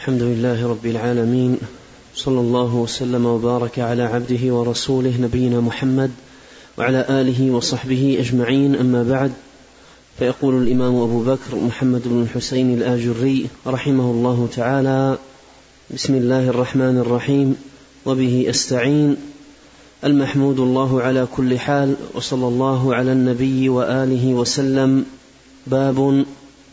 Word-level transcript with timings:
الحمد 0.00 0.22
لله 0.22 0.68
رب 0.68 0.86
العالمين 0.86 1.58
صلى 2.14 2.40
الله 2.40 2.74
وسلم 2.74 3.26
وبارك 3.26 3.78
على 3.78 4.02
عبده 4.02 4.54
ورسوله 4.54 5.14
نبينا 5.20 5.60
محمد 5.60 6.10
وعلى 6.78 7.06
آله 7.08 7.50
وصحبه 7.50 8.16
أجمعين 8.20 8.76
أما 8.76 9.02
بعد 9.02 9.32
فيقول 10.18 10.62
الإمام 10.62 10.96
أبو 10.96 11.22
بكر 11.22 11.56
محمد 11.56 12.02
بن 12.04 12.22
الحسين 12.22 12.74
الآجري 12.74 13.46
رحمه 13.66 14.10
الله 14.10 14.48
تعالى 14.56 15.18
بسم 15.94 16.14
الله 16.14 16.48
الرحمن 16.48 16.98
الرحيم 16.98 17.56
وبه 18.06 18.46
أستعين 18.50 19.16
المحمود 20.04 20.60
الله 20.60 21.02
على 21.02 21.26
كل 21.36 21.58
حال 21.58 21.94
وصلى 22.14 22.48
الله 22.48 22.94
على 22.94 23.12
النبي 23.12 23.68
وآله 23.68 24.34
وسلم 24.34 25.04
باب 25.66 26.24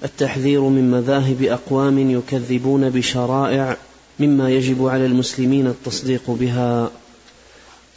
التحذير 0.04 0.62
من 0.62 0.92
مذاهب 0.92 1.42
أقوام 1.42 2.12
يكذبون 2.12 2.90
بشرائع 2.90 3.78
مما 4.20 4.50
يجب 4.50 4.88
على 4.88 5.06
المسلمين 5.06 5.68
التصديق 5.68 6.22
بها. 6.28 6.90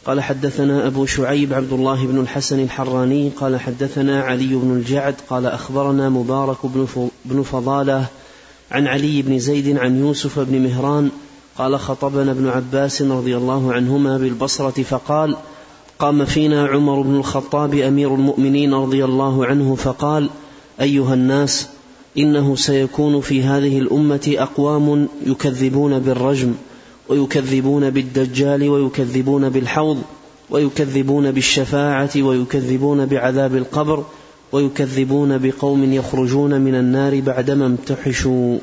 قال 0.05 0.21
حدثنا 0.21 0.87
أبو 0.87 1.05
شعيب 1.05 1.53
عبد 1.53 1.73
الله 1.73 2.05
بن 2.05 2.19
الحسن 2.19 2.59
الحراني 2.59 3.29
قال 3.29 3.59
حدثنا 3.59 4.21
علي 4.21 4.55
بن 4.55 4.71
الجعد 4.71 5.15
قال 5.29 5.45
أخبرنا 5.45 6.09
مبارك 6.09 6.57
بن 7.25 7.43
فضالة 7.43 8.05
عن 8.71 8.87
علي 8.87 9.21
بن 9.21 9.39
زيد 9.39 9.77
عن 9.77 9.99
يوسف 9.99 10.39
بن 10.39 10.61
مهران 10.61 11.11
قال 11.57 11.79
خطبنا 11.79 12.31
ابن 12.31 12.47
عباس 12.47 13.01
رضي 13.01 13.37
الله 13.37 13.73
عنهما 13.73 14.17
بالبصرة 14.17 14.83
فقال 14.83 15.37
قام 15.99 16.25
فينا 16.25 16.67
عمر 16.67 17.01
بن 17.01 17.15
الخطاب 17.15 17.75
أمير 17.75 18.15
المؤمنين 18.15 18.73
رضي 18.73 19.05
الله 19.05 19.45
عنه 19.45 19.75
فقال 19.75 20.29
أيها 20.81 21.13
الناس 21.13 21.67
إنه 22.17 22.55
سيكون 22.55 23.21
في 23.21 23.43
هذه 23.43 23.79
الأمة 23.79 24.35
أقوام 24.37 25.07
يكذبون 25.25 25.99
بالرجم 25.99 26.53
ويكذبون 27.09 27.89
بالدجال 27.89 28.69
ويكذبون 28.69 29.49
بالحوض 29.49 30.01
ويكذبون 30.49 31.31
بالشفاعة 31.31 32.09
ويكذبون 32.17 33.05
بعذاب 33.05 33.55
القبر 33.55 34.03
ويكذبون 34.51 35.37
بقوم 35.37 35.93
يخرجون 35.93 36.61
من 36.61 36.75
النار 36.75 37.19
بعدما 37.19 37.65
امتحشوا. 37.65 38.57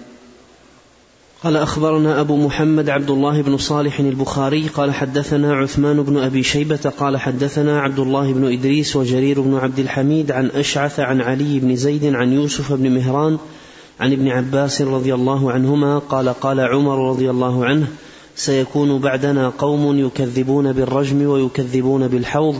قال 1.44 1.56
أخبرنا 1.56 2.20
أبو 2.20 2.36
محمد 2.36 2.89
عبد 2.89 3.11
الله 3.11 3.42
بن 3.42 3.56
صالح 3.56 4.00
البخاري 4.00 4.69
قال 4.69 4.94
حدثنا 4.94 5.55
عثمان 5.55 6.03
بن 6.03 6.17
أبي 6.17 6.42
شيبة 6.42 6.92
قال 6.98 7.17
حدثنا 7.17 7.80
عبد 7.80 7.98
الله 7.98 8.33
بن 8.33 8.53
إدريس 8.53 8.97
وجرير 8.97 9.41
بن 9.41 9.55
عبد 9.55 9.78
الحميد 9.78 10.33
عن 10.33 10.47
أشعث 10.47 11.00
عن 11.00 11.20
علي 11.20 11.58
بن 11.58 11.77
زيد 11.77 12.14
عن 12.14 12.33
يوسف 12.33 12.72
بن 12.72 12.91
مهران 12.91 13.39
عن 14.00 14.12
ابن 14.12 14.28
عباس 14.28 14.83
رضي 14.83 15.14
الله 15.14 15.53
عنهما 15.53 15.98
قال 15.98 16.28
قال 16.28 16.61
عمر 16.61 17.11
رضي 17.11 17.30
الله 17.30 17.64
عنه 17.64 17.86
سيكون 18.36 18.98
بعدنا 18.98 19.48
قوم 19.48 19.98
يكذبون 19.98 20.73
بالرجم 20.73 21.27
ويكذبون 21.27 22.08
بالحوض 22.08 22.58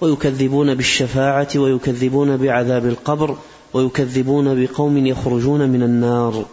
ويكذبون 0.00 0.74
بالشفاعة 0.74 1.48
ويكذبون 1.56 2.36
بعذاب 2.36 2.86
القبر 2.86 3.36
ويكذبون 3.74 4.64
بقوم 4.64 5.06
يخرجون 5.06 5.68
من 5.68 5.82
النار. 5.82 6.44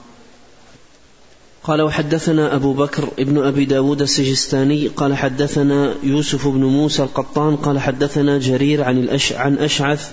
قال 1.67 1.81
وحدثنا 1.81 2.55
أبو 2.55 2.73
بكر 2.73 3.09
ابن 3.19 3.43
أبي 3.43 3.65
داود 3.65 4.01
السجستاني 4.01 4.87
قال 4.87 5.15
حدثنا 5.15 5.93
يوسف 6.03 6.47
بن 6.47 6.63
موسى 6.63 7.03
القطان 7.03 7.55
قال 7.55 7.79
حدثنا 7.79 8.37
جرير 8.37 8.83
عن, 8.83 8.97
الأش 8.97 9.33
عن 9.33 9.57
أشعث 9.57 10.11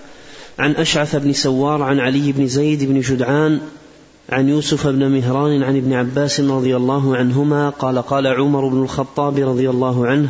عن 0.59 0.73
أشعث 0.73 1.17
بن 1.17 1.33
سوار 1.33 1.83
عن 1.83 2.01
علي 2.01 2.33
بن 2.33 2.47
زيد 2.47 2.85
بن 2.85 3.01
جدعان 3.01 3.61
عن 4.31 4.49
يوسف 4.49 4.87
بن 4.87 5.11
مهران 5.11 5.63
عن 5.63 5.77
ابن 5.77 5.93
عباس 5.93 6.41
رضي 6.41 6.77
الله 6.77 7.17
عنهما 7.17 7.71
قال 7.71 7.99
قال 7.99 8.27
عمر 8.27 8.69
بن 8.69 8.83
الخطاب 8.83 9.39
رضي 9.39 9.71
الله 9.71 10.07
عنه 10.07 10.29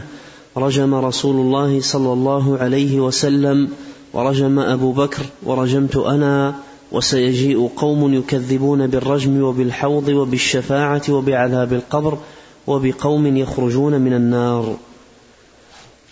رجم 0.57 0.95
رسول 0.95 1.37
الله 1.37 1.81
صلى 1.81 2.13
الله 2.13 2.59
عليه 2.59 3.01
وسلم 3.01 3.69
ورجم 4.13 4.59
أبو 4.59 4.93
بكر 4.93 5.23
ورجمت 5.43 5.97
أنا 5.97 6.55
وسيجيء 6.95 7.71
قوم 7.77 8.15
يكذبون 8.15 8.87
بالرجم 8.87 9.43
وبالحوض 9.43 10.09
وبالشفاعة 10.09 11.03
وبعذاب 11.09 11.73
القبر 11.73 12.19
وبقوم 12.67 13.37
يخرجون 13.37 14.01
من 14.01 14.13
النار. 14.13 14.77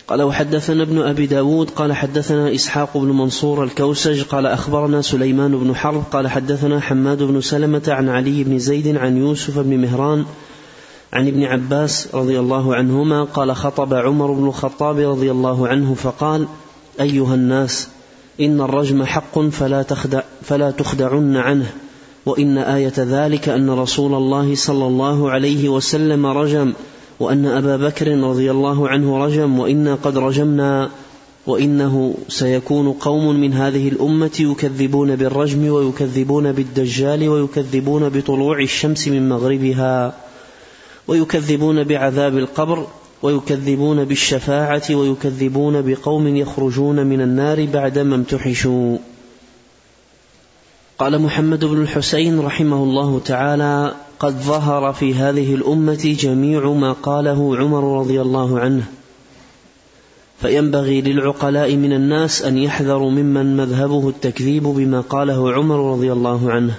قال 0.07 0.21
وحدثنا 0.21 0.83
ابن 0.83 1.01
أبي 1.01 1.25
داود 1.25 1.69
قال 1.69 1.93
حدثنا 1.93 2.55
إسحاق 2.55 2.97
بن 2.97 3.07
منصور 3.07 3.63
الكوسج 3.63 4.21
قال 4.23 4.45
أخبرنا 4.45 5.01
سليمان 5.01 5.57
بن 5.57 5.75
حرب 5.75 6.03
قال 6.11 6.27
حدثنا 6.27 6.79
حماد 6.79 7.23
بن 7.23 7.41
سلمة 7.41 7.83
عن 7.87 8.09
علي 8.09 8.43
بن 8.43 8.59
زيد 8.59 8.97
عن 8.97 9.17
يوسف 9.17 9.59
بن 9.59 9.77
مهران 9.77 10.25
عن 11.13 11.27
ابن 11.27 11.43
عباس 11.43 12.07
رضي 12.13 12.39
الله 12.39 12.75
عنهما 12.75 13.23
قال 13.23 13.55
خطب 13.55 13.93
عمر 13.93 14.31
بن 14.31 14.47
الخطاب 14.47 14.97
رضي 14.97 15.31
الله 15.31 15.67
عنه 15.67 15.93
فقال 15.93 16.47
أيها 16.99 17.35
الناس 17.35 17.87
إن 18.41 18.61
الرجم 18.61 19.03
حق 19.03 19.39
فلا, 19.39 19.83
تخدع 19.83 20.21
فلا 20.41 20.71
تخدعن 20.71 21.37
عنه 21.37 21.71
وإن 22.25 22.57
آية 22.57 22.93
ذلك 22.97 23.49
أن 23.49 23.69
رسول 23.69 24.13
الله 24.13 24.55
صلى 24.55 24.87
الله 24.87 25.31
عليه 25.31 25.69
وسلم 25.69 26.25
رجم 26.25 26.73
وأن 27.19 27.45
أبا 27.45 27.77
بكر 27.77 28.17
رضي 28.17 28.51
الله 28.51 28.89
عنه 28.89 29.25
رجم 29.25 29.59
وإنا 29.59 29.95
قد 29.95 30.17
رجمنا 30.17 30.89
وإنه 31.47 32.15
سيكون 32.29 32.91
قوم 32.91 33.39
من 33.39 33.53
هذه 33.53 33.87
الأمة 33.87 34.31
يكذبون 34.39 35.15
بالرجم 35.15 35.67
ويكذبون 35.67 36.51
بالدجال 36.51 37.29
ويكذبون 37.29 38.09
بطلوع 38.09 38.59
الشمس 38.59 39.07
من 39.07 39.29
مغربها 39.29 40.13
ويكذبون 41.07 41.83
بعذاب 41.83 42.37
القبر 42.37 42.87
ويكذبون 43.23 44.03
بالشفاعة 44.03 44.83
ويكذبون 44.91 45.81
بقوم 45.81 46.35
يخرجون 46.35 47.07
من 47.07 47.21
النار 47.21 47.65
بعدما 47.65 48.15
امتحشوا. 48.15 48.97
قال 50.99 51.21
محمد 51.21 51.65
بن 51.65 51.81
الحسين 51.81 52.39
رحمه 52.39 52.83
الله 52.83 53.21
تعالى 53.25 53.93
قد 54.19 54.33
ظهر 54.41 54.93
في 54.93 55.13
هذه 55.13 55.55
الأمة 55.55 56.15
جميع 56.19 56.71
ما 56.71 56.91
قاله 56.91 57.57
عمر 57.57 57.99
رضي 57.99 58.21
الله 58.21 58.59
عنه. 58.59 58.83
فينبغي 60.41 61.01
للعقلاء 61.01 61.75
من 61.75 61.93
الناس 61.93 62.41
أن 62.41 62.57
يحذروا 62.57 63.11
ممن 63.11 63.57
مذهبه 63.57 64.09
التكذيب 64.09 64.63
بما 64.63 65.01
قاله 65.01 65.53
عمر 65.53 65.91
رضي 65.91 66.11
الله 66.11 66.51
عنه. 66.51 66.75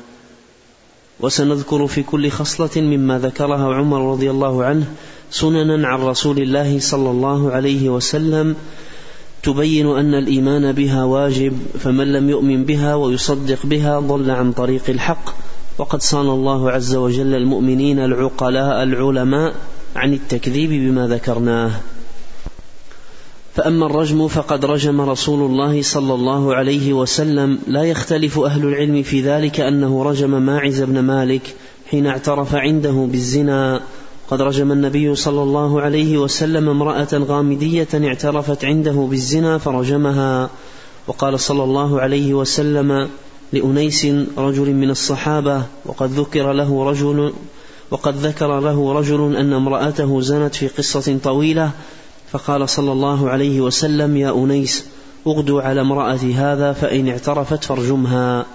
وسنذكر 1.20 1.86
في 1.86 2.02
كل 2.02 2.30
خصلة 2.30 2.82
مما 2.82 3.18
ذكرها 3.18 3.74
عمر 3.74 4.12
رضي 4.12 4.30
الله 4.30 4.64
عنه 4.64 4.86
سننا 5.34 5.88
عن 5.88 5.98
رسول 5.98 6.38
الله 6.38 6.80
صلى 6.80 7.10
الله 7.10 7.50
عليه 7.50 7.88
وسلم 7.88 8.56
تبين 9.42 9.86
أن 9.86 10.14
الإيمان 10.14 10.72
بها 10.72 11.04
واجب 11.04 11.58
فمن 11.78 12.12
لم 12.12 12.30
يؤمن 12.30 12.64
بها 12.64 12.94
ويصدق 12.94 13.66
بها 13.66 14.00
ضل 14.00 14.30
عن 14.30 14.52
طريق 14.52 14.82
الحق. 14.88 15.30
وقد 15.78 16.02
صان 16.02 16.28
الله 16.28 16.70
عز 16.70 16.94
وجل 16.94 17.34
المؤمنين 17.34 17.98
العقلاء 17.98 18.82
العلماء 18.82 19.54
عن 19.96 20.12
التكذيب 20.12 20.70
بما 20.70 21.08
ذكرناه. 21.08 21.70
فأما 23.54 23.86
الرجم 23.86 24.28
فقد 24.28 24.64
رجم 24.64 25.00
رسول 25.00 25.50
الله 25.50 25.82
صلى 25.82 26.14
الله 26.14 26.54
عليه 26.54 26.92
وسلم. 26.92 27.58
لا 27.66 27.82
يختلف 27.82 28.38
أهل 28.38 28.64
العلم 28.66 29.02
في 29.02 29.20
ذلك 29.20 29.60
أنه 29.60 30.02
رجم 30.02 30.42
ماعز 30.42 30.82
بن 30.82 31.00
مالك 31.00 31.54
حين 31.90 32.06
اعترف 32.06 32.54
عنده 32.54 33.08
بالزنا. 33.10 33.80
قد 34.30 34.42
رجم 34.42 34.72
النبي 34.72 35.14
صلى 35.14 35.42
الله 35.42 35.80
عليه 35.80 36.18
وسلم 36.18 36.68
امرأة 36.68 37.08
غامدية 37.12 37.88
اعترفت 37.94 38.64
عنده 38.64 38.92
بالزنا 39.10 39.58
فرجمها. 39.58 40.50
وقال 41.06 41.40
صلى 41.40 41.64
الله 41.64 42.00
عليه 42.00 42.34
وسلم 42.34 43.08
لأنيس 43.52 44.06
رجل 44.38 44.72
من 44.72 44.90
الصحابة 44.90 45.62
وقد 45.86 46.10
ذكر 46.10 46.52
له 46.52 46.84
رجل 46.84 47.32
وقد 47.90 48.16
ذكر 48.16 48.60
له 48.60 48.92
رجل 48.92 49.36
أن 49.36 49.52
امرأته 49.52 50.20
زنت 50.20 50.54
في 50.54 50.68
قصة 50.68 51.18
طويلة. 51.24 51.70
فقال 52.32 52.68
صلى 52.68 52.92
الله 52.92 53.30
عليه 53.30 53.60
وسلم 53.60 54.16
يا 54.16 54.30
أنيس 54.30 54.84
أغدو 55.26 55.60
على 55.60 55.80
امرأة 55.80 56.20
هذا 56.34 56.72
فإن 56.72 57.08
اعترفت 57.08 57.64
فارجمها. 57.64 58.46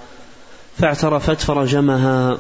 فاعترفت 0.78 1.42
فرجمها. 1.42 2.38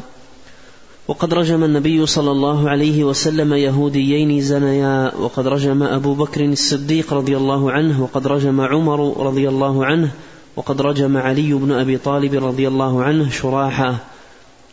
وقد 1.09 1.33
رجم 1.33 1.63
النبي 1.63 2.05
صلى 2.05 2.31
الله 2.31 2.69
عليه 2.69 3.03
وسلم 3.03 3.53
يهوديين 3.53 4.41
زنيا 4.41 5.15
وقد 5.15 5.47
رجم 5.47 5.83
أبو 5.83 6.13
بكر 6.13 6.45
الصديق 6.45 7.13
رضي 7.13 7.37
الله 7.37 7.71
عنه 7.71 8.03
وقد 8.03 8.27
رجم 8.27 8.61
عمر 8.61 9.25
رضي 9.25 9.49
الله 9.49 9.85
عنه 9.85 10.11
وقد 10.55 10.81
رجم 10.81 11.17
علي 11.17 11.53
بن 11.53 11.71
أبي 11.71 11.97
طالب 11.97 12.45
رضي 12.45 12.67
الله 12.67 13.03
عنه 13.03 13.29
شراحة. 13.29 13.95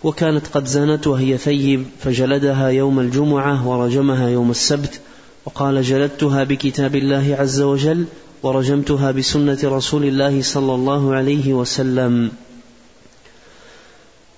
وكانت 0.05 0.47
قد 0.47 0.67
زنت 0.67 1.07
وهي 1.07 1.39
ثيب 1.39 1.85
فجلدها 2.01 2.69
يوم 2.69 3.01
الجمعة 3.01 3.69
ورجمها 3.69 4.29
يوم 4.29 4.51
السبت 4.51 5.01
وقال 5.47 5.83
جلدتها 5.83 6.45
بكتاب 6.45 6.97
الله 6.97 7.37
عز 7.39 7.61
وجل 7.61 8.05
ورجمتها 8.43 9.11
بسنة 9.11 9.59
رسول 9.65 10.05
الله 10.05 10.43
صلى 10.43 10.75
الله 10.75 11.15
عليه 11.15 11.55
وسلم. 11.55 12.31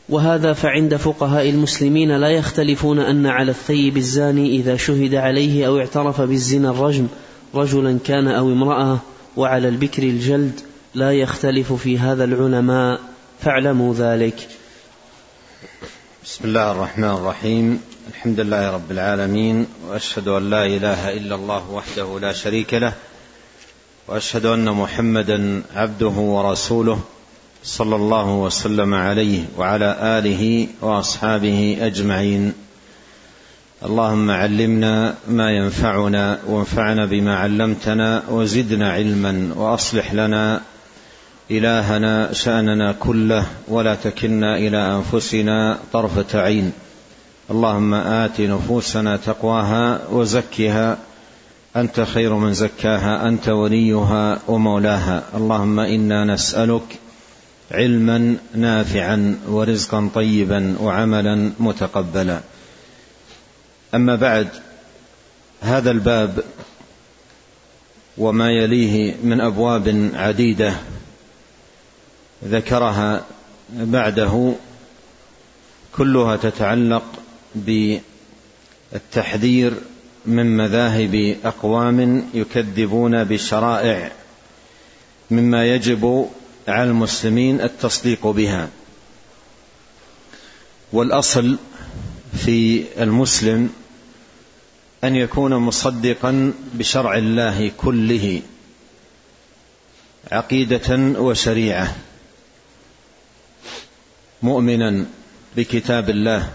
وهذا 0.09 0.53
فعند 0.53 0.97
فقهاء 0.97 1.51
المسلمين 1.51 2.17
لا 2.17 2.29
يختلفون 2.29 2.99
أن 2.99 3.27
على 3.27 3.51
الثيب 3.51 3.97
الزاني 3.97 4.57
إذا 4.57 4.77
شهد 4.77 5.15
عليه 5.15 5.67
أو 5.67 5.79
اعترف 5.79 6.21
بالزنا 6.21 6.71
الرجم 6.71 7.07
رجلا 7.55 7.99
كان 8.05 8.29
أو 8.29 8.53
امرأة 8.53 8.99
وعلى 9.37 9.69
البكر 9.69 10.03
الجلد 10.03 10.61
لا 10.95 11.13
يختلف 11.13 11.73
في 11.73 11.99
هذا 11.99 12.25
العلماء 12.25 13.01
فاعلموا 13.41 13.95
ذلك. 13.95 14.49
بسم 16.25 16.45
الله 16.45 16.73
الرحمن 16.73 17.11
الرحيم. 17.11 17.81
الحمد 18.09 18.41
لله 18.41 18.71
رب 18.71 18.91
العالمين 18.91 19.67
وأشهد 19.89 20.29
أن 20.29 20.51
لا 20.51 20.67
إله 20.67 21.13
إلا 21.13 21.35
الله 21.35 21.71
وحده 21.71 22.19
لا 22.21 22.33
شريك 22.33 22.75
له 22.75 22.93
وأشهد 24.09 24.47
أن 24.47 24.73
محمدا 24.73 25.63
عبده 25.75 26.09
ورسوله 26.09 27.01
صلى 27.65 27.97
الله 27.97 28.35
وسلم 28.35 28.95
عليه 28.95 29.45
وعلى 29.59 29.97
آله 30.01 30.67
وأصحابه 30.81 31.79
أجمعين. 31.81 32.53
اللهم 33.85 34.31
علمنا 34.31 35.15
ما 35.29 35.51
ينفعنا 35.51 36.39
وانفعنا 36.47 37.07
بما 37.07 37.37
علمتنا 37.37 38.23
وزدنا 38.31 38.93
علما 38.93 39.55
وأصلح 39.57 40.15
لنا 40.15 40.61
إلهنا 41.51 42.33
شأننا 42.33 42.93
كله 42.93 43.47
ولا 43.69 43.95
تكلنا 43.95 44.57
إلى 44.57 44.77
أنفسنا 44.77 45.79
طرفة 45.93 46.41
عين. 46.41 46.73
اللهم 47.51 47.95
آت 47.95 48.41
نفوسنا 48.41 49.17
تقواها 49.17 50.01
وزكها. 50.11 50.99
أنت 51.77 52.01
خير 52.01 52.35
من 52.35 52.55
زكاها 52.55 53.29
أنت 53.29 53.49
وليها 53.49 54.39
ومولاها. 54.49 55.23
اللهم 55.35 55.81
إنا 55.81 56.25
نسألك 56.25 56.99
علما 57.71 58.37
نافعا 58.55 59.39
ورزقا 59.49 60.11
طيبا 60.15 60.77
وعملا 60.81 61.53
متقبلا. 61.61 62.41
أما 63.95 64.17
بعد 64.17 64.49
هذا 65.61 65.91
الباب 65.91 66.45
وما 68.19 68.51
يليه 68.51 69.15
من 69.23 69.41
أبواب 69.41 70.11
عديدة 70.15 70.75
ذكرها 72.45 73.25
بعده 73.73 74.53
كلها 75.97 76.37
تتعلق 76.37 77.05
بالتحذير 78.93 79.75
من 80.27 80.57
مذاهب 80.57 81.37
أقوام 81.45 82.25
يكذبون 82.35 83.25
بشرائع 83.25 84.13
مما 85.31 85.67
يجب 85.67 86.29
على 86.69 86.91
المسلمين 86.91 87.61
التصديق 87.61 88.27
بها. 88.27 88.69
والأصل 90.93 91.57
في 92.37 92.85
المسلم 93.03 93.71
أن 95.05 95.17
يكون 95.17 95.55
مصدقا 95.55 96.53
بشرع 96.75 97.17
الله 97.17 97.71
كله 97.77 98.43
عقيدة 100.33 101.21
وشريعة 101.21 101.97
مؤمنا 104.43 105.07
بكتاب 105.57 106.11
الله 106.11 106.51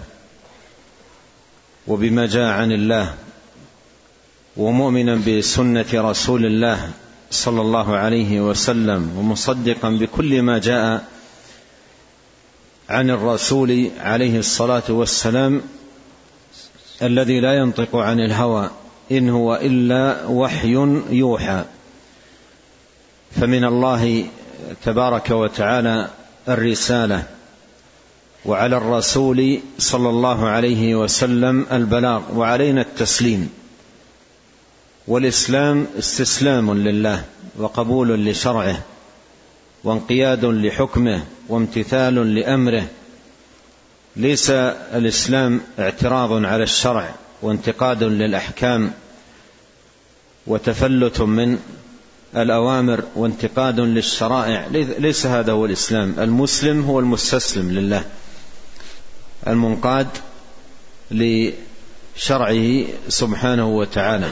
وبما 1.87 2.25
جاء 2.25 2.43
عن 2.43 2.71
الله 2.71 3.15
ومؤمنا 4.57 5.15
بسنة 5.15 5.85
رسول 5.93 6.45
الله 6.45 6.91
صلى 7.33 7.61
الله 7.61 7.95
عليه 7.95 8.41
وسلم 8.41 9.17
ومصدقا 9.17 9.89
بكل 9.89 10.41
ما 10.41 10.59
جاء 10.59 11.05
عن 12.89 13.09
الرسول 13.09 13.91
عليه 13.99 14.39
الصلاة 14.39 14.83
والسلام 14.89 15.61
الذي 17.01 17.39
لا 17.39 17.53
ينطق 17.57 17.95
عن 17.95 18.19
الهوى 18.19 18.69
إن 19.11 19.29
هو 19.29 19.55
إلا 19.55 20.25
وحي 20.25 20.73
يوحى. 21.09 21.63
فمن 23.31 23.63
الله 23.63 24.25
تبارك 24.85 25.31
وتعالى 25.31 26.09
الرسالة 26.49 27.23
وعلى 28.45 28.77
الرسول 28.77 29.59
صلى 29.79 30.09
الله 30.09 30.47
عليه 30.47 30.95
وسلم 30.95 31.65
البلاغ 31.71 32.21
وعلينا 32.35 32.81
التسليم. 32.81 33.62
والإسلام 35.07 35.87
استسلام 35.99 36.73
لله 36.73 37.23
وقبول 37.57 38.25
لشرعه 38.25 38.81
وانقياد 39.83 40.45
لحكمه 40.45 41.23
وامتثال 41.49 42.35
لأمره. 42.35 42.87
ليس 44.15 44.49
الإسلام 44.49 45.61
اعتراض 45.79 46.45
على 46.45 46.63
الشرع 46.63 47.15
وانتقاد 47.41 48.03
للأحكام 48.03 48.91
وتفلت 50.47 51.21
من 51.21 51.59
الأوامر 52.35 53.03
وانتقاد 53.15 53.79
للشرائع. 53.79 54.67
ليس 54.99 55.25
هذا 55.25 55.51
هو 55.51 55.65
الإسلام. 55.65 56.15
المسلم 56.19 56.85
هو 56.85 56.99
المستسلم 56.99 57.71
لله 57.71 58.05
المنقاد 59.47 60.07
لشرعه 61.11 62.85
سبحانه 63.09 63.67
وتعالى. 63.67 64.29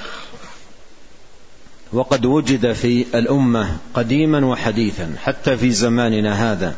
وقد 1.93 2.25
وجد 2.25 2.73
في 2.73 3.05
الأمة 3.15 3.77
قديما 3.93 4.45
وحديثا 4.45 5.15
حتى 5.23 5.57
في 5.57 5.71
زماننا 5.71 6.51
هذا. 6.51 6.75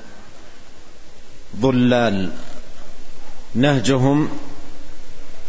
ضلال 1.60 2.30
نهجهم 3.56 4.30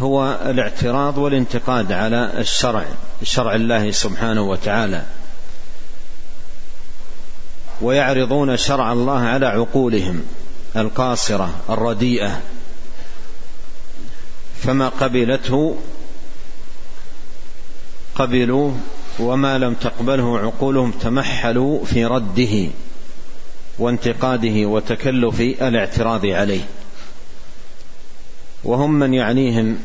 هو 0.01 0.39
الاعتراض 0.47 1.19
والانتقاد 1.19 1.93
على 1.93 2.33
الشرع 2.39 2.85
شرع 3.23 3.55
الله 3.55 3.91
سبحانه 3.91 4.43
وتعالى. 4.43 5.05
ويعرضون 7.81 8.57
شرع 8.57 8.93
الله 8.93 9.19
على 9.19 9.47
عقولهم 9.47 10.23
القاصرة 10.77 11.55
الرديئة. 11.71 12.41
فما 14.63 14.89
قبلته 14.89 15.77
قبلوا 18.15 18.73
وما 19.19 19.59
لم 19.59 19.75
تقبله 19.75 20.39
عقولهم 20.39 20.91
تمحلوا 20.91 21.85
في 21.85 22.05
رده 22.05 22.71
وانتقاده 23.79 24.69
وتكلف 24.69 25.41
الاعتراض 25.41 26.27
عليه. 26.27 26.65
وهم 28.65 28.93
من 28.99 29.15
يعنيهم 29.15 29.79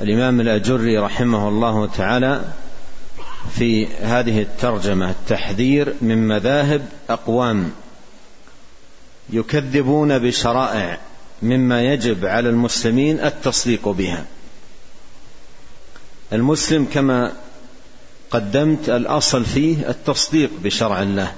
الإمام 0.00 0.40
الأجري 0.40 0.98
رحمه 0.98 1.48
الله 1.48 1.86
تعالى 1.86 2.44
في 3.50 3.86
هذه 3.86 4.42
الترجمة 4.42 5.10
التحذير 5.10 5.94
من 6.00 6.28
مذاهب 6.28 6.88
أقوام 7.10 7.70
يكذبون 9.30 10.18
بشرائع 10.18 10.98
مما 11.42 11.82
يجب 11.82 12.26
على 12.26 12.48
المسلمين 12.48 13.20
التصديق 13.20 13.88
بها. 13.88 14.24
المسلم 16.32 16.86
كما 16.92 17.32
قدمت 18.30 18.88
الأصل 18.88 19.44
فيه 19.44 19.90
التصديق 19.90 20.50
بشرع 20.62 21.02
الله 21.02 21.32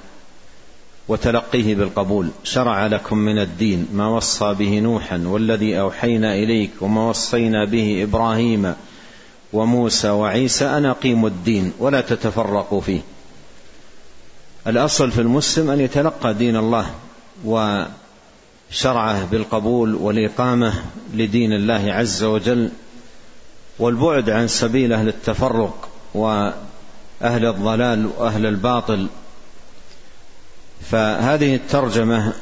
وتلقيه 1.07 1.75
بالقبول. 1.75 2.29
شرع 2.43 2.87
لكم 2.87 3.17
من 3.17 3.39
الدين 3.39 3.87
ما 3.93 4.07
وصى 4.07 4.53
به 4.53 4.79
نوحا 4.79 5.23
والذي 5.25 5.79
أوحينا 5.79 6.35
إليك 6.35 6.71
وما 6.81 7.09
وصينا 7.09 7.65
به 7.65 8.03
إبراهيم 8.03 8.73
وموسى 9.53 10.09
وعيسى 10.09 10.65
ان 10.65 10.85
اقيموا 10.85 11.29
الدين 11.29 11.73
ولا 11.79 12.01
تتفرقوا 12.01 12.81
فيه. 12.81 13.01
الأصل 14.67 15.11
في 15.11 15.21
المسلم 15.21 15.69
أن 15.69 15.79
يتلقى 15.79 16.33
دين 16.33 16.55
الله 16.55 16.85
وشرعه 17.45 19.25
بالقبول 19.25 19.95
والإقامة 19.95 20.73
لدين 21.13 21.53
الله 21.53 21.93
عز 21.93 22.23
وجل 22.23 22.69
والبعد 23.79 24.29
عن 24.29 24.47
سبيل 24.47 24.93
أهل 24.93 25.07
التفرق 25.07 25.89
واهل 27.23 27.45
الضلال 27.45 28.05
وأهل 28.05 28.45
الباطل. 28.45 29.07
فهذه 30.91 31.55
الترجمة 31.55 32.33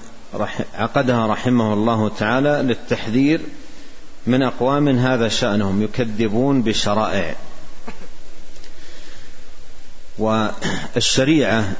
عقدها 0.73 1.27
رحمه 1.27 1.73
الله 1.73 2.09
تعالى 2.09 2.61
للتحذير 2.63 3.41
من 4.27 4.43
أقوام 4.43 4.89
هذا 4.89 5.27
شأنهم 5.27 5.81
يكذبون 5.81 6.61
بالشرائع 6.61 7.35
والشريعة 10.17 11.73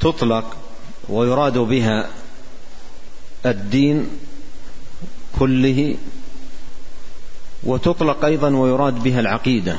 تطلق 0.00 0.56
ويراد 1.08 1.58
بها 1.58 2.08
الدين 3.46 4.10
كله 5.38 5.96
وتطلق 7.62 8.24
أيضا 8.24 8.50
ويراد 8.50 8.94
بها 8.94 9.20
العقيدة. 9.20 9.78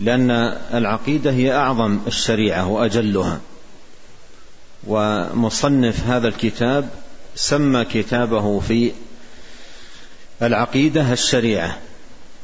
لأن 0.00 0.30
العقيدة 0.74 1.30
هي 1.30 1.52
أعظم 1.52 1.98
الشريعة 2.06 2.68
وأجلها. 2.68 3.40
ومصنف 4.86 6.06
هذا 6.06 6.28
الكتاب 6.28 6.88
سمى 7.34 7.84
كتابه 7.84 8.60
في 8.60 8.92
العقيدة 10.42 11.12
الشريعة. 11.12 11.78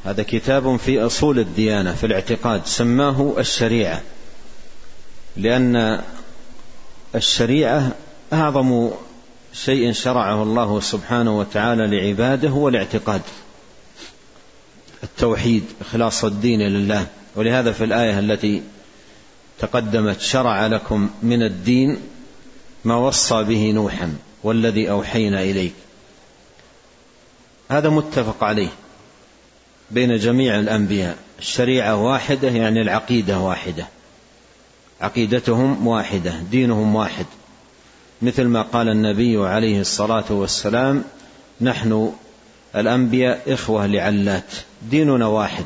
هذا 0.05 0.23
كتاب 0.23 0.77
في 0.77 1.01
أصول 1.01 1.39
الديانة 1.39 1.95
في 1.95 2.07
الاعتقاد 2.07 2.67
سماه 2.67 3.35
الشريعة. 3.39 4.03
لأن 5.37 6.03
الشريعة 7.15 7.93
أعظم 8.33 8.91
شيء 9.53 9.93
شرعه 9.93 10.43
الله 10.43 10.81
سبحانه 10.81 11.39
وتعالى 11.39 11.87
لعباده 11.87 12.49
هو 12.49 12.69
الاعتقاد 12.69 13.23
التوحيد 15.03 15.65
إخلاص 15.81 16.25
الدين 16.25 16.61
لله. 16.61 17.07
ولهذا 17.37 17.73
في 17.73 17.85
الآية 17.85 18.19
التي 18.19 18.63
تقدمت 19.59 20.21
شرع 20.21 20.67
لكم 20.67 21.11
من 21.23 21.43
الدين 21.43 21.97
ما 22.85 22.97
وصى 22.97 23.45
به 23.45 23.71
نوحا 23.71 24.15
والذي 24.43 24.91
أوحينا 24.91 25.43
إليك. 25.43 25.75
هذا 27.71 27.89
متفق 27.89 28.45
عليه 28.45 28.69
بين 29.91 30.17
جميع 30.17 30.59
الأنبياء. 30.61 31.17
الشريعة 31.39 31.97
واحدة 31.97 32.49
يعني 32.49 32.81
العقيدة 32.81 33.39
واحدة. 33.39 33.87
عقيدتهم 35.01 35.87
واحدة 35.87 36.35
دينهم 36.51 36.95
واحد. 36.95 37.27
مثل 38.23 38.45
ما 38.45 38.63
قال 38.63 38.89
النبي 38.89 39.47
عليه 39.47 39.81
الصلاة 39.81 40.25
والسلام 40.31 41.05
نحن 41.61 42.13
الأنبياء 42.77 43.55
إخوة 43.55 43.87
لعلات 43.87 44.53
ديننا 44.91 45.27
واحد. 45.27 45.65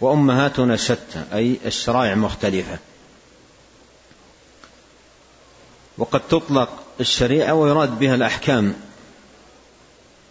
وأمهاتنا 0.00 0.76
شتى 0.76 1.24
أي 1.32 1.56
الشرائع 1.66 2.14
مختلفة. 2.14 2.78
وقد 5.98 6.20
تطلق 6.20 6.68
الشريعة 7.00 7.54
ويراد 7.54 7.98
بها 7.98 8.14
الأحكام 8.14 8.74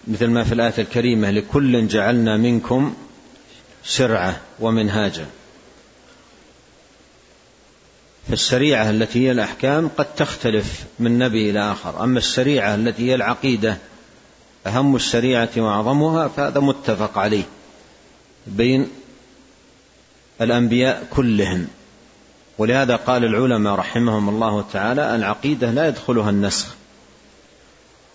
مثل 0.07 0.27
ما 0.27 0.43
في 0.43 0.53
الآية 0.53 0.73
الكريمة 0.77 1.31
لكل 1.31 1.87
جعلنا 1.87 2.37
منكم 2.37 2.95
شرعة 3.83 4.41
ومنهاجا. 4.59 5.25
فالشريعة 8.29 8.89
التي 8.89 9.27
هي 9.27 9.31
الأحكام 9.31 9.89
قد 9.97 10.15
تختلف 10.15 10.83
من 10.99 11.19
نبي 11.19 11.49
إلى 11.49 11.71
آخر. 11.71 12.03
أما 12.03 12.17
الشريعة 12.17 12.75
التي 12.75 13.09
هي 13.09 13.15
العقيدة 13.15 13.77
أهم 14.67 14.95
الشريعة 14.95 15.49
وأعظمها 15.57 16.27
فهذا 16.27 16.59
متفق 16.59 17.17
عليه. 17.17 17.43
بين 18.47 18.89
الأنبياء 20.41 21.07
كلهم. 21.09 21.67
ولهذا 22.57 22.95
قال 22.95 23.25
العلماء 23.25 23.75
رحمهم 23.75 24.29
الله 24.29 24.65
تعالى 24.73 25.15
العقيدة 25.15 25.71
لا 25.71 25.87
يدخلها 25.87 26.29
النسخ. 26.29 26.75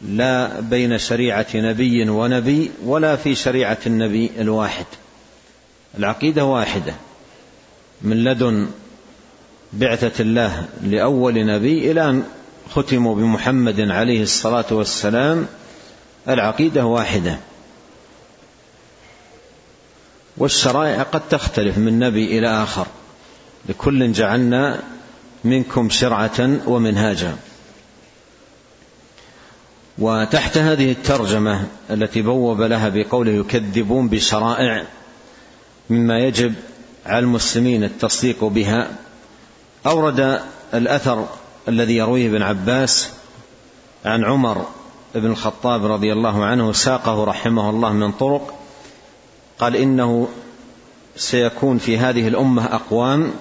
لا 0.01 0.61
بين 0.61 0.99
شريعة 0.99 1.47
نبي 1.55 2.09
ونبي 2.09 2.71
ولا 2.85 3.17
في 3.17 3.35
شريعة 3.35 3.79
النبي 3.87 4.31
الواحد. 4.39 4.87
العقيدة 5.99 6.45
واحدة. 6.45 6.95
من 8.03 8.25
لدن 8.25 8.69
بعثة 9.73 10.23
الله 10.23 10.69
لأول 10.83 11.47
نبي 11.47 11.91
إلى 11.91 12.11
أن 12.11 12.23
ختموا 12.71 13.15
بمحمد 13.15 13.81
عليه 13.81 14.23
الصلاة 14.23 14.65
والسلام 14.71 15.47
العقيدة 16.29 16.87
واحدة. 16.87 17.39
والشرائع 20.37 21.03
قد 21.03 21.29
تختلف 21.29 21.79
من 21.79 21.99
نبي 21.99 22.39
إلى 22.39 22.63
آخر. 22.63 22.87
لكل 23.69 24.13
جعلنا 24.13 24.81
منكم 25.45 25.91
شرعة 25.91 26.59
ومنهاجا. 26.67 27.37
وتحت 29.99 30.59
هذه 30.59 30.93
الترجمة 30.93 31.67
التي 31.91 32.23
بوب 32.23 32.63
لها 32.63 32.89
بقوله 32.89 33.33
يكذبون 33.33 34.09
بشرائع 34.09 34.85
مما 35.91 36.19
يجب 36.19 36.55
على 37.07 37.19
المسلمين 37.19 37.85
التصديق 37.85 38.45
بها 38.45 38.89
أورد 39.87 40.41
الأثر 40.75 41.29
الذي 41.69 41.97
يرويه 41.97 42.29
ابن 42.29 42.43
عباس 42.43 43.11
عن 44.05 44.25
عمر 44.25 44.67
بن 45.15 45.31
الخطاب 45.31 45.87
رضي 45.87 46.13
الله 46.13 46.45
عنه 46.45 46.73
ساقه 46.73 47.25
رحمه 47.25 47.71
الله 47.71 47.93
من 47.93 48.13
طرق 48.13 48.62
قال 49.63 49.77
إنه 49.77 50.29
سيكون 51.17 51.79
في 51.79 51.99
هذه 51.99 52.29
الأمة 52.29 52.65
أقوام 52.65 53.33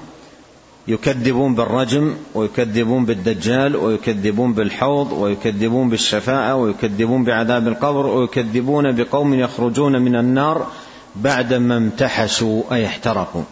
يكذبون 0.87 1.55
بالرجم 1.55 2.15
ويكذبون 2.33 3.05
بالدجال 3.05 3.75
ويكذبون 3.75 4.53
بالحوض 4.53 5.11
ويكذبون 5.11 5.89
بالشفاعة 5.89 6.55
ويكذبون 6.55 7.23
بعذاب 7.23 7.67
القبر 7.67 8.05
ويكذبون 8.05 8.91
بقوم 8.91 9.33
يخرجون 9.33 10.01
من 10.01 10.15
النار 10.15 10.67
بعدما 11.15 11.77
امتحشوا 11.77 12.63
أي 12.71 12.85
احترقوا. 12.85 13.43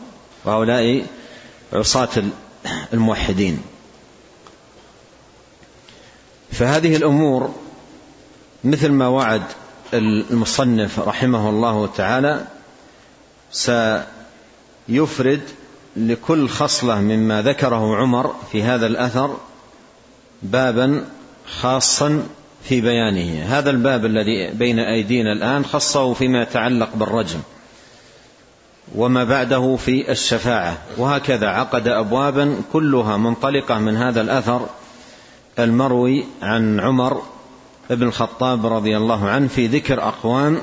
وهؤلاء 0.46 1.06
عصاة 1.74 2.24
الموحدين. 2.94 3.62
فهذه 6.52 6.96
الأمور 6.96 7.54
مثل 8.64 8.92
ما 8.92 9.08
وعد 9.08 9.44
المصنف 9.94 11.00
رحمه 11.00 11.50
الله 11.50 11.88
تعالى 11.88 12.46
سيفرد 13.52 15.42
لكل 15.96 16.50
خصلة 16.50 17.02
مما 17.02 17.42
ذكره 17.42 17.96
عمر 17.96 18.36
في 18.52 18.64
هذا 18.64 18.88
الأثر 18.88 19.38
بابا 20.44 21.06
خاصا 21.60 22.24
في 22.64 22.82
بيانه. 22.82 23.44
هذا 23.44 23.70
الباب 23.70 24.06
الذي 24.06 24.52
بين 24.52 24.80
أيدينا 24.80 25.34
الآن 25.34 25.66
خصه 25.66 26.14
فيما 26.14 26.42
يتعلق 26.42 26.90
بالرجم 26.96 27.40
وما 28.96 29.24
بعده 29.24 29.76
في 29.76 30.12
الشفاعة. 30.12 30.78
وهكذا 30.98 31.48
عقد 31.48 31.88
أبوابا 31.88 32.62
كلها 32.74 33.18
منطلقة 33.18 33.80
من 33.80 33.98
هذا 33.98 34.22
الأثر 34.22 34.70
المروي 35.60 36.26
عن 36.42 36.80
عمر 36.80 37.22
بن 37.90 38.08
الخطاب 38.08 38.66
رضي 38.66 38.98
الله 38.98 39.30
عنه 39.30 39.48
في 39.48 39.68
ذكر 39.68 40.04
أقوام 40.04 40.62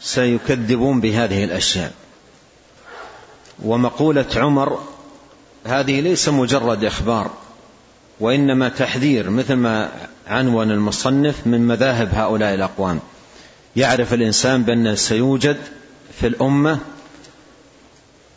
سيكذبون 0.00 1.00
بهذه 1.00 1.44
الأشياء. 1.44 1.92
ومقولة 3.62 4.26
عمر 4.36 4.80
هذه 5.66 6.00
ليس 6.00 6.28
مجرد 6.28 6.84
إخبار 6.84 7.30
وإنما 8.20 8.68
تحذير 8.68 9.30
مثل 9.30 9.54
ما 9.54 9.90
عنون 10.28 10.70
المصنف 10.70 11.46
من 11.46 11.60
مذاهب 11.60 12.14
هؤلاء 12.14 12.54
الأقوام. 12.54 13.00
يعرف 13.76 14.14
الإنسان 14.14 14.62
بأن 14.62 14.96
سيوجد 14.96 15.56
في 16.20 16.26
الأمة 16.26 16.78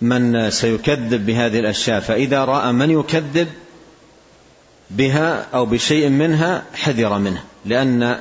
من 0.01 0.51
سيكذب 0.51 1.25
بهذه 1.25 1.59
الأشياء. 1.59 1.99
فإذا 1.99 2.45
رأى 2.45 2.71
من 2.71 2.89
يكذب 2.91 3.47
بها 4.89 5.45
أو 5.53 5.65
بشيء 5.65 6.09
منها 6.09 6.63
حذر 6.73 7.17
منه 7.17 7.43
لأن 7.65 8.19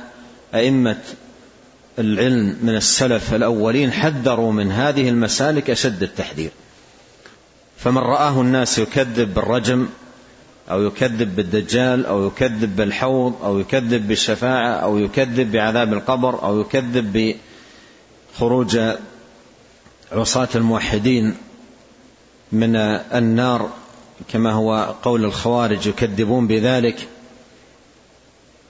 أئمة 0.55 0.97
العلم 1.99 2.57
من 2.61 2.75
السلف 2.75 3.33
الأولين 3.33 3.91
حذروا 3.91 4.51
من 4.51 4.71
هذه 4.71 5.09
المسالك 5.09 5.69
أشد 5.69 6.03
التحذير. 6.03 6.51
فمن 7.77 7.97
رآه 7.97 8.41
الناس 8.41 8.77
يكذب 8.79 9.33
بالرجم 9.33 9.87
أو 10.71 10.83
يكذب 10.83 11.35
بالدجال 11.35 12.05
أو 12.05 12.27
يكذب 12.27 12.75
بالحوض 12.75 13.35
أو 13.43 13.59
يكذب 13.59 14.07
بالشفاعة 14.07 14.69
أو 14.71 14.97
يكذب 14.97 15.51
بعذاب 15.51 15.93
القبر 15.93 16.43
أو 16.43 16.61
يكذب 16.61 17.35
بخروج 18.35 18.79
عصاة 20.11 20.49
الموحدين 20.55 21.35
من 22.51 22.75
النار 22.75 23.69
كما 24.27 24.51
هو 24.51 24.95
قول 25.03 25.25
الخوارج 25.25 25.87
يكذبون 25.87 26.47
بذلك. 26.47 27.07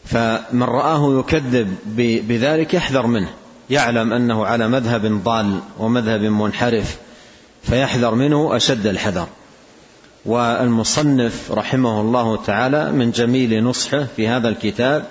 فمن 0.09 0.63
رآه 0.63 1.19
يكذب 1.19 1.75
بذلك 2.27 2.73
يحذر 2.73 3.07
منه. 3.07 3.29
يعلم 3.69 4.13
أنه 4.13 4.45
على 4.45 4.67
مذهب 4.67 5.23
ضال 5.23 5.59
ومذهب 5.79 6.21
منحرف 6.21 6.97
فيحذر 7.63 8.15
منه 8.15 8.55
أشد 8.55 8.87
الحذر. 8.87 9.27
والمصنف 10.25 11.51
رحمه 11.51 12.01
الله 12.01 12.37
تعالى 12.37 12.91
من 12.91 13.11
جميل 13.11 13.63
نصحه 13.63 14.07
في 14.15 14.27
هذا 14.27 14.49
الكتاب 14.49 15.05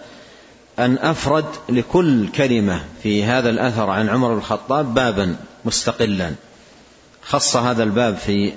أن 0.78 0.98
أفرد 0.98 1.44
لكل 1.68 2.28
كلمة 2.28 2.80
في 3.02 3.24
هذا 3.24 3.50
الأثر 3.50 3.90
عن 3.90 4.08
عمر 4.08 4.28
بن 4.28 4.38
الخطاب 4.38 4.94
بابا 4.94 5.36
مستقلا. 5.64 6.32
خص 7.22 7.56
هذا 7.56 7.82
الباب 7.82 8.16
في 8.16 8.52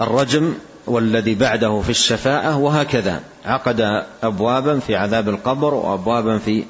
الرجم 0.00 0.54
والذي 0.86 1.34
بعده 1.34 1.80
في 1.80 1.90
الشفاعة 1.90 2.58
وهكذا. 2.58 3.20
عقد 3.44 4.04
أبوابا 4.22 4.78
في 4.78 4.96
عذاب 4.96 5.28
القبر 5.28 5.74
وأبوابا 5.74 6.38
في 6.38 6.64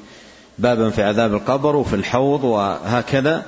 بابا 0.59 0.89
في 0.89 1.03
عذاب 1.03 1.33
القبر 1.33 1.75
وفي 1.75 1.95
الحوض 1.95 2.43
وهكذا 2.43 3.45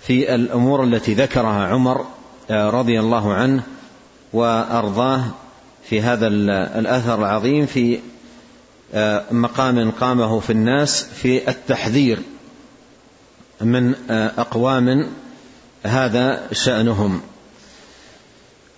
في 0.00 0.34
الأمور 0.34 0.84
التي 0.84 1.14
ذكرها 1.14 1.66
عمر 1.66 2.04
رضي 2.50 3.00
الله 3.00 3.32
عنه 3.32 3.62
وأرضاه 4.32 5.24
في 5.84 6.00
هذا 6.00 6.26
الأثر 6.26 7.18
العظيم 7.18 7.66
في 7.66 7.98
آه، 8.94 9.24
مقام 9.30 9.90
قامه 9.90 10.40
في 10.40 10.50
الناس 10.50 11.04
في 11.04 11.50
التحذير 11.50 12.18
من 13.60 13.94
آه، 14.10 14.32
أقوام 14.38 15.06
هذا 15.84 16.42
شأنهم. 16.52 17.20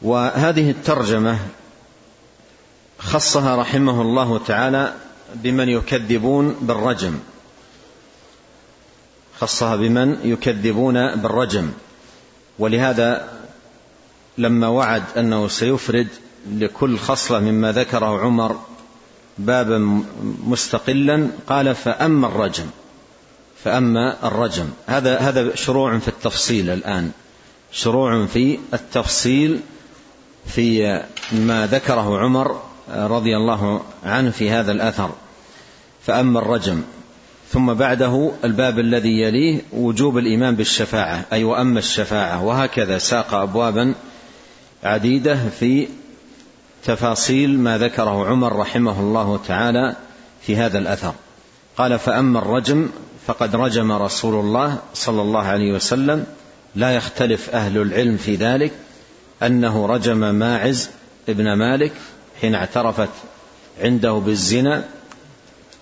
وهذه 0.02 0.70
الترجمة 0.70 1.38
خصها 2.98 3.56
رحمه 3.56 4.02
الله 4.02 4.38
تعالى 4.38 4.94
بمن 5.34 5.68
يكذبون 5.68 6.56
بالرجم. 6.60 7.18
خصها 9.40 9.76
بمن 9.76 10.18
يكذبون 10.24 11.16
بالرجم. 11.16 11.72
ولهذا 12.58 13.28
لما 14.38 14.68
وعد 14.68 15.02
أنه 15.16 15.48
سيفرد 15.48 16.08
لكل 16.52 16.98
خصلة 16.98 17.40
مما 17.40 17.72
ذكره 17.72 18.20
عمر 18.20 18.60
بابا 19.38 20.04
مستقلا 20.46 21.28
قال 21.46 21.74
فأما 21.74 22.26
الرجم. 22.26 22.66
فأما 23.64 24.26
الرجم. 24.26 24.68
هذا 24.86 25.18
هذا 25.18 25.54
شروع 25.54 25.98
في 25.98 26.08
التفصيل 26.08 26.70
الآن. 26.70 27.12
شروع 27.72 28.26
في 28.26 28.58
التفصيل 28.74 29.60
في 30.46 31.00
ما 31.32 31.66
ذكره 31.66 32.18
عمر 32.18 32.60
رضي 32.94 33.36
الله 33.36 33.80
عنه 34.04 34.30
في 34.30 34.50
هذا 34.50 34.72
الأثر. 34.72 35.10
فأما 36.06 36.38
الرجم 36.38 36.82
ثم 37.50 37.74
بعده 37.74 38.32
الباب 38.44 38.78
الذي 38.78 39.20
يليه 39.20 39.60
وجوب 39.72 40.18
الإيمان 40.18 40.54
بالشفاعة 40.54 41.24
أي 41.32 41.44
وأما 41.44 41.78
الشفاعة 41.78 42.44
وهكذا 42.44 42.98
ساق 42.98 43.34
ابوابا 43.34 43.94
عديدة 44.84 45.38
في 45.60 45.88
تفاصيل 46.84 47.58
ما 47.58 47.78
ذكره 47.78 48.26
عمر 48.26 48.56
رحمه 48.56 49.00
الله 49.00 49.40
تعالى 49.48 49.96
في 50.42 50.56
هذا 50.56 50.78
الأثر. 50.78 51.14
قال 51.76 51.98
فأما 51.98 52.38
الرجم 52.38 52.88
فقد 53.26 53.56
رجم 53.56 53.92
رسول 53.92 54.34
الله 54.40 54.78
صلى 54.94 55.22
الله 55.22 55.42
عليه 55.42 55.72
وسلم 55.72 56.26
لا 56.74 56.96
يختلف 56.96 57.50
أهل 57.50 57.78
العلم 57.78 58.16
في 58.16 58.36
ذلك 58.36 58.72
أنه 59.42 59.86
رجم 59.86 60.34
ماعز 60.34 60.90
ابن 61.28 61.52
مالك 61.52 61.92
حين 62.40 62.54
اعترفت 62.54 63.08
عنده 63.80 64.12
بالزنا 64.12 64.84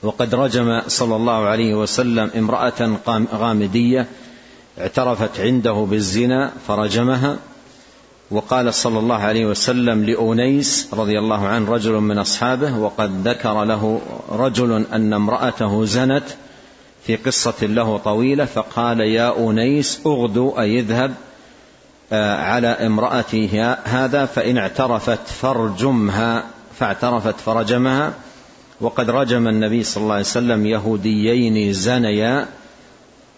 وقد 0.03 0.35
رجم 0.35 0.83
صلى 0.89 1.17
الله 1.17 1.47
عليه 1.47 1.75
وسلم 1.75 2.31
امرأة 2.37 2.97
غامدية 3.35 4.07
اعترفت 4.81 5.41
عنده 5.41 5.73
بالزنا 5.73 6.53
فرجمها 6.69 7.37
وقال 8.31 8.75
صلى 8.75 8.99
الله 8.99 9.17
عليه 9.17 9.47
وسلم 9.47 10.05
لأنيس 10.05 10.89
رضي 10.93 11.19
الله 11.19 11.47
عنه 11.47 11.71
رجل 11.71 11.93
من 11.93 12.19
أصحابه 12.19 12.79
وقد 12.79 13.29
ذكر 13.29 13.65
له 13.65 14.01
رجل 14.31 14.87
أن 14.93 15.13
امرأته 15.13 15.85
زنت 15.85 16.25
في 17.07 17.17
قصة 17.17 17.67
له 17.67 17.99
طويلة 17.99 18.45
فقال 18.45 19.01
يا 19.01 19.51
أنيس 19.51 20.01
أغدو 20.07 20.51
أي 20.59 20.79
اذهب 20.79 21.15
على 22.19 22.69
امرأتي 22.69 23.61
هذا 23.85 24.25
فإن 24.25 24.59
اعترفت 24.59 25.29
فارجمها 25.29 26.45
فاعترفت 26.79 27.41
فرجمها 27.41 28.13
وقد 28.81 29.11
رجم 29.11 29.49
النبي 29.49 29.83
صلى 29.83 30.03
الله 30.03 30.15
عليه 30.15 30.25
وسلم 30.25 30.67
يهوديين 30.67 31.73
زنيا 31.73 32.47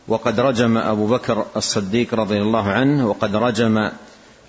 وقد 0.09 0.40
رجم 0.40 0.78
أبو 0.78 1.07
بكر 1.07 1.47
الصديق 1.57 2.14
رضي 2.14 2.38
الله 2.38 2.69
عنه 2.69 3.09
وقد 3.09 3.37
رجم 3.37 3.90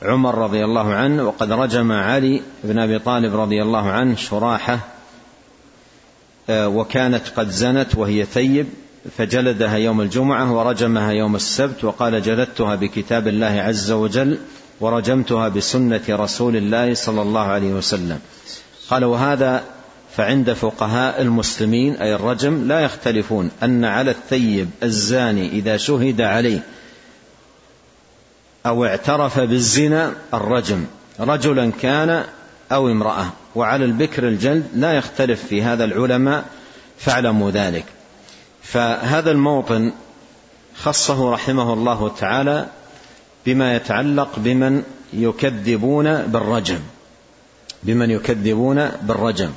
عمر 0.01 0.37
رضي 0.37 0.65
الله 0.65 0.93
عنه 0.93 1.23
وقد 1.23 1.51
رجم 1.51 1.91
علي 1.91 2.41
بن 2.63 2.79
أبي 2.79 2.99
طالب 2.99 3.35
رضي 3.35 3.61
الله 3.61 3.89
عنه 3.89 4.15
شراحة 4.15 4.79
آه، 6.49 6.67
وكانت 6.67 7.29
قد 7.35 7.49
زنت 7.49 7.95
وهي 7.95 8.25
ثيب 8.25 8.67
فجلدها 9.17 9.75
يوم 9.75 10.01
الجمعة 10.01 10.53
ورجمها 10.53 11.11
يوم 11.11 11.35
السبت 11.35 11.83
وقال 11.83 12.21
جلدتها 12.21 12.75
بكتاب 12.75 13.27
الله 13.27 13.45
عز 13.61 13.91
وجل 13.91 14.37
ورجمتها 14.81 15.47
بسنة 15.47 16.01
رسول 16.09 16.55
الله 16.55 16.93
صلى 16.93 17.21
الله 17.21 17.41
عليه 17.41 17.73
وسلم. 17.73 18.19
قال 18.89 19.05
وهذا 19.05 19.63
فعند 20.17 20.53
فقهاء 20.53 21.21
المسلمين 21.21 21.95
أي 21.95 22.15
الرجم 22.15 22.67
لا 22.67 22.79
يختلفون 22.79 23.51
أن 23.63 23.85
على 23.85 24.11
الثيب 24.11 24.69
الزاني 24.83 25.49
إذا 25.49 25.77
شهد 25.77 26.21
عليه 26.21 26.63
أو 28.65 28.85
اعترف 28.85 29.39
بالزنا 29.39 30.13
الرجم 30.33 30.85
رجلا 31.19 31.71
كان 31.81 32.23
أو 32.71 32.87
امرأة 32.87 33.25
وعلى 33.55 33.85
البكر 33.85 34.27
الجلد 34.27 34.67
لا 34.75 34.93
يختلف 34.93 35.45
في 35.45 35.63
هذا 35.63 35.83
العلماء 35.83 36.45
فاعلموا 36.97 37.51
ذلك. 37.51 37.85
فهذا 38.65 39.31
الموطن 39.31 39.91
خصه 40.75 41.31
رحمه 41.31 41.73
الله 41.73 42.09
تعالى 42.09 42.67
بما 43.45 43.75
يتعلق 43.75 44.29
بمن 44.37 44.83
يكذبون 45.13 46.21
بالرجم 46.21 46.79
بمن 47.83 48.11
يكذبون 48.11 48.91
بالرجم. 49.01 49.51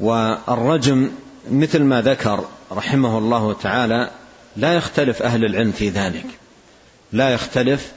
والرجم 0.00 1.10
مثل 1.50 1.82
ما 1.82 2.02
ذكر 2.02 2.44
رحمه 2.72 3.18
الله 3.18 3.52
تعالى 3.52 4.10
لا 4.56 4.74
يختلف 4.74 5.22
أهل 5.22 5.44
العلم 5.44 5.72
في 5.72 5.88
ذلك. 5.88 6.26
لا 7.12 7.30
يختلف 7.30 7.92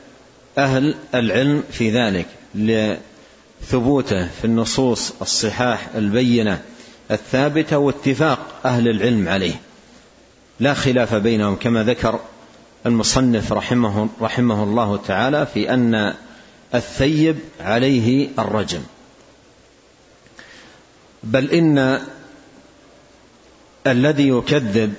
أهل 0.58 0.95
العلم 1.15 1.63
في 1.72 1.91
ذلك 1.91 2.26
لثبوته 2.56 4.28
في 4.28 4.45
النصوص 4.45 5.13
الصحاح 5.22 5.88
البينة 5.95 6.62
الثابتة 7.12 7.78
واتفاق 7.78 8.39
أهل 8.65 8.88
العلم 8.88 9.30
عليه. 9.30 9.56
لا 10.60 10.74
خلاف 10.74 11.15
بينهم 11.15 11.56
كما 11.56 11.84
ذكر 11.84 12.19
المصنف 12.86 13.54
رحمه, 13.54 14.10
رحمه 14.22 14.63
الله 14.63 14.98
تعالى 14.98 15.45
في 15.45 15.74
أن 15.74 16.13
الثيب 16.76 17.39
عليه 17.60 18.30
الرجم. 18.39 18.82
بل 21.24 21.52
إن 21.52 22.02
الذي 23.88 24.28
يكذب 24.28 24.93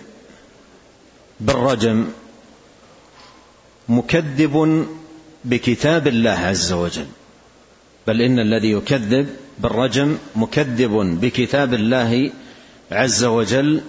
بالرجم 1.40 2.08
مكذب 3.88 4.86
بكتاب 5.44 6.06
الله 6.06 6.30
عز 6.30 6.72
وجل. 6.72 7.06
بل 8.06 8.22
إن 8.22 8.38
الذي 8.38 8.70
يكذب 8.72 9.28
بالرجم 9.58 10.18
مكذب 10.36 11.18
بكتاب 11.20 11.74
الله 11.74 12.30
عز 12.92 13.24
وجل 13.24 13.80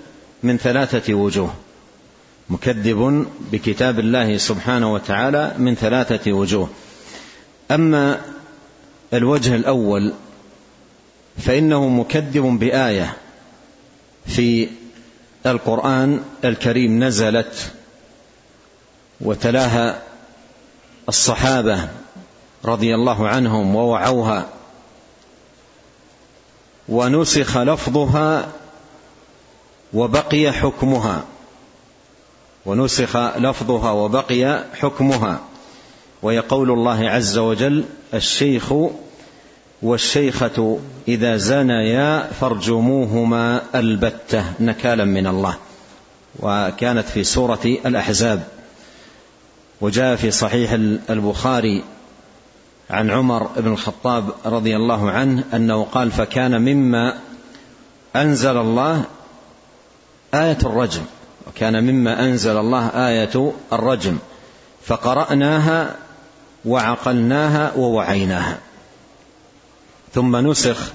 من 0.44 0.58
ثلاثة 0.58 1.14
وجوه. 1.14 1.54
مكذب 2.50 3.28
بكتاب 3.52 4.00
الله 4.00 4.38
سبحانه 4.38 4.94
وتعالى 4.94 5.56
من 5.58 5.76
ثلاثة 5.76 6.32
وجوه. 6.32 6.70
أما 7.72 8.22
الوجه 9.14 9.56
الأول 9.56 10.14
فإنه 11.38 11.88
مكذب 11.88 12.44
بآية 12.60 13.18
في 14.26 14.70
القرآن 15.46 16.24
الكريم 16.46 17.04
نزلت 17.04 17.72
وتلاها 19.22 20.02
الصحابة 21.10 21.90
رضي 22.66 22.96
الله 22.96 23.28
عنهم 23.28 23.76
ووعوها 23.76 24.50
ونسخ 26.90 27.58
لفظها 27.58 28.48
وبقي 29.94 30.52
حكمها. 30.52 31.24
ونسخ 32.66 33.18
لفظها 33.18 33.92
وبقي 33.92 34.64
حكمها. 34.80 35.40
وهي 36.22 36.40
قول 36.40 36.72
الله 36.72 37.10
عز 37.10 37.38
وجل 37.38 37.84
الشيخ 38.14 38.74
والشيخة 39.82 40.80
إذا 41.08 41.38
زنيا 41.38 42.28
فارجموهما 42.40 43.62
البتة 43.76 44.46
نكالا 44.60 45.06
من 45.06 45.28
الله. 45.28 45.56
وكانت 46.40 47.08
في 47.08 47.24
سورة 47.24 47.78
الأحزاب. 47.86 48.44
وجاء 49.82 50.16
في 50.16 50.32
صحيح 50.32 50.72
البخاري 51.10 51.84
عن 52.90 53.10
عمر 53.10 53.50
بن 53.58 53.72
الخطاب 53.72 54.30
رضي 54.46 54.76
الله 54.76 55.12
عنه 55.12 55.44
أنه 55.54 55.84
قال 55.84 56.12
فكان 56.12 56.62
مما 56.62 57.18
أنزل 58.16 58.58
الله 58.58 59.04
آية 60.34 60.58
الرجم. 60.64 61.02
وكان 61.48 61.84
مما 61.84 62.26
أنزل 62.26 62.58
الله 62.58 62.88
آية 62.88 63.54
الرجم. 63.74 64.18
فقرأناها 64.86 65.96
وعقلناها 66.66 67.74
ووعيناها. 67.74 68.58
ثم 70.14 70.36
نسخ 70.36 70.92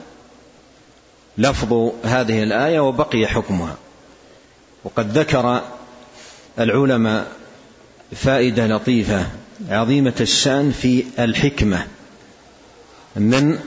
لفظ 1.38 1.92
هذه 2.04 2.42
الآية 2.42 2.80
وبقي 2.80 3.26
حكمها. 3.26 3.76
وقد 4.84 5.18
ذكر 5.18 5.62
العلماء 6.58 7.26
فائدة 8.12 8.66
لطيفة 8.66 9.26
عظيمة 9.70 10.14
الشأن 10.20 10.70
في 10.70 11.04
الحكمة 11.18 11.86
من 13.16 13.58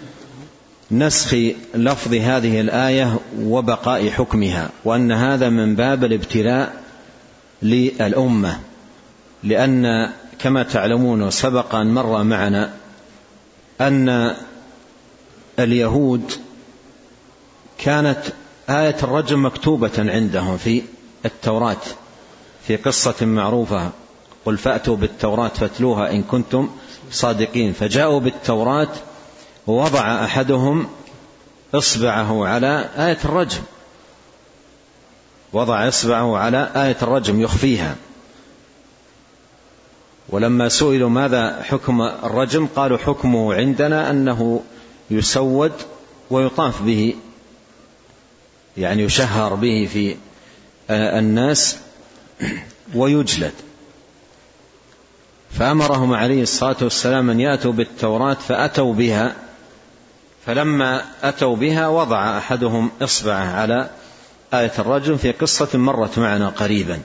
نسخ 0.91 1.35
لفظ 1.75 2.13
هذه 2.13 2.61
الآية 2.61 3.19
وبقاء 3.39 4.09
حكمها 4.09 4.69
وأن 4.85 5.11
هذا 5.11 5.49
من 5.49 5.75
باب 5.75 6.03
الابتلاء 6.03 6.83
للأمة 7.61 8.59
لأن 9.43 10.09
كما 10.39 10.63
تعلمون 10.63 11.21
وسبق 11.21 11.75
ان 11.75 11.93
مر 11.93 12.23
معنا 12.23 12.73
أن 13.81 14.35
اليهود 15.59 16.31
كانت 17.77 18.19
آية 18.69 18.95
الرجم 19.03 19.45
مكتوبة 19.45 19.91
عندهم 19.97 20.57
في 20.57 20.81
التوراة 21.25 21.77
في 22.67 22.75
قصة 22.75 23.25
معروفة 23.25 23.89
قل 24.45 24.57
فأتوا 24.57 24.95
بالتوراة 24.95 25.47
فاتلوها 25.47 26.11
إن 26.11 26.23
كنتم 26.23 26.69
صادقين 27.11 27.73
فجاءوا 27.73 28.19
بالتوراة 28.19 28.87
ووضع 29.69 30.25
أحدهم 30.25 30.87
إصبعه 31.75 32.47
على 32.47 32.89
آية 32.97 33.17
الرجم. 33.25 33.61
وضع 35.53 35.87
إصبعه 35.87 36.37
على 36.37 36.71
آية 36.75 36.97
الرجم 37.01 37.41
يخفيها. 37.41 37.95
ولما 40.29 40.69
سئلوا 40.69 41.09
ماذا 41.09 41.63
حكم 41.63 42.01
الرجم 42.01 42.67
قالوا 42.75 42.97
حكمه 42.97 43.53
عندنا 43.53 44.09
أنه 44.09 44.63
يسود 45.11 45.71
ويطاف 46.29 46.81
به 46.81 47.15
يعني 48.77 49.03
يشهر 49.03 49.55
به 49.55 49.89
في 49.93 50.15
الناس 50.89 51.77
ويجلد. 52.95 53.53
فأمرهم 55.51 56.13
عليه 56.13 56.41
الصلاة 56.41 56.77
والسلام 56.81 57.29
أن 57.29 57.39
يأتوا 57.39 57.71
بالتوراة 57.71 58.33
فأتوا 58.33 58.93
بها 58.93 59.48
فلما 60.49 61.03
أتوا 61.23 61.55
بها 61.55 61.87
وضع 61.87 62.37
أحدهم 62.37 62.91
إصبعه 63.01 63.55
على 63.55 63.89
آية 64.53 64.71
الرجم 64.79 65.17
في 65.17 65.31
قصة 65.31 65.77
مرت 65.77 66.19
معنا 66.19 66.49
قريبا. 66.49 66.99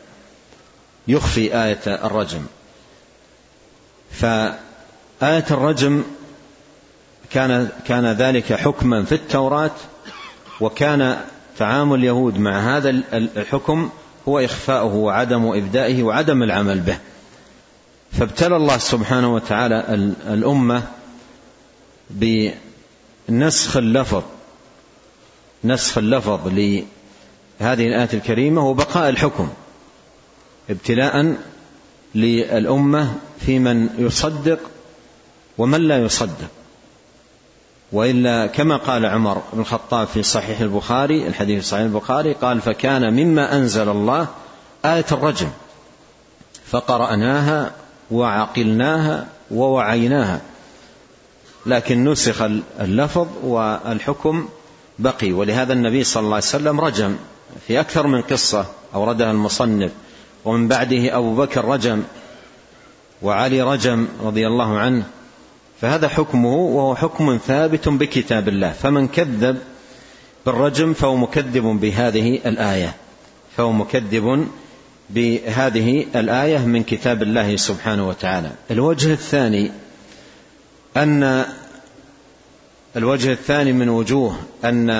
يخفي 1.09 1.64
آية 1.64 1.80
الرجم. 1.87 2.46
فآية 4.11 5.44
الرجم 5.50 6.02
كان 7.30 7.68
كان 7.87 8.07
ذلك 8.07 8.52
حكما 8.52 9.04
في 9.04 9.14
التوراة 9.14 9.74
وكان 10.61 11.20
تعامل 11.59 11.98
اليهود 11.98 12.38
مع 12.38 12.76
هذا 12.76 12.90
الحكم 13.12 13.90
هو 14.28 14.38
إخفاؤه 14.38 14.94
وعدم 14.94 15.46
إبدائه 15.46 16.02
وعدم 16.02 16.42
العمل 16.42 16.80
به. 16.80 16.98
فابتلى 18.12 18.57
الله 18.57 18.78
سبحانه 18.78 19.35
وتعالى 19.35 19.85
الأمة 20.28 20.83
بنسخ 23.28 23.76
اللفظ 23.76 24.22
نسخ 25.64 25.98
اللفظ 25.98 26.40
لهذه 26.48 26.84
الآية 27.60 28.08
الكريمة 28.14 28.68
وبقاء 28.68 29.08
الحكم 29.08 29.48
ابتلاء 30.70 31.37
للأمة 32.14 33.14
في 33.40 33.58
من 33.58 33.88
يصدق 33.98 34.58
ومن 35.58 35.80
لا 35.80 35.98
يصدق. 35.98 36.48
وإلا 37.92 38.46
كما 38.46 38.76
قال 38.76 39.06
عمر 39.06 39.42
بن 39.52 39.60
الخطاب 39.60 40.06
في 40.06 40.22
صحيح 40.22 40.60
البخاري 40.60 41.26
الحديث 41.26 41.62
في 41.62 41.68
صحيح 41.68 41.82
البخاري 41.82 42.32
قال 42.32 42.60
فكان 42.60 43.12
مما 43.12 43.56
أنزل 43.56 43.88
الله 43.88 44.26
آية 44.84 45.04
الرجم 45.12 45.48
فقرأناها 46.66 47.72
وعقلناها 48.10 49.26
ووعيناها 49.50 50.40
لكن 51.66 52.05
نسخ 52.05 52.42
اللفظ 52.81 53.29
والحكم 53.42 54.48
بقي. 54.98 55.33
ولهذا 55.33 55.72
النبي 55.72 56.05
صلى 56.05 56.20
الله 56.20 56.35
عليه 56.35 56.46
وسلم 56.46 56.81
رجم 56.81 57.16
في 57.66 57.81
أكثر 57.81 58.07
من 58.07 58.22
قصة 58.22 58.66
أوردها 58.94 59.31
المصنف. 59.31 59.90
ومن 60.44 60.68
بعده 60.68 61.16
أبو 61.16 61.35
بكر 61.35 61.64
رجم 61.64 62.03
وعلي 63.22 63.62
رجم 63.62 64.07
رضي 64.22 64.46
الله 64.46 64.79
عنه. 64.79 65.05
فهذا 65.81 66.09
حكمه 66.09 66.55
وهو 66.55 66.94
حكم 66.94 67.38
ثابت 67.46 67.88
بكتاب 67.88 68.48
الله. 68.48 68.72
فمن 68.72 69.09
كذب 69.09 69.59
بالرجم 70.46 70.92
فهو 70.92 71.16
مكذب 71.16 71.62
بهذه 71.62 72.40
الآية. 72.46 72.94
فهو 73.57 73.72
مكذب 73.72 74.48
بهذه 75.11 76.07
الآية 76.16 76.59
من 76.59 76.83
كتاب 76.83 77.22
الله 77.22 77.57
سبحانه 77.57 78.09
وتعالى. 78.09 78.50
الوجه 78.70 79.12
الثاني 79.12 79.72
أن 80.96 81.46
الوجه 82.96 83.33
الثاني 83.33 83.72
من 83.72 83.88
وجوه 83.88 84.38
أن 84.64 84.90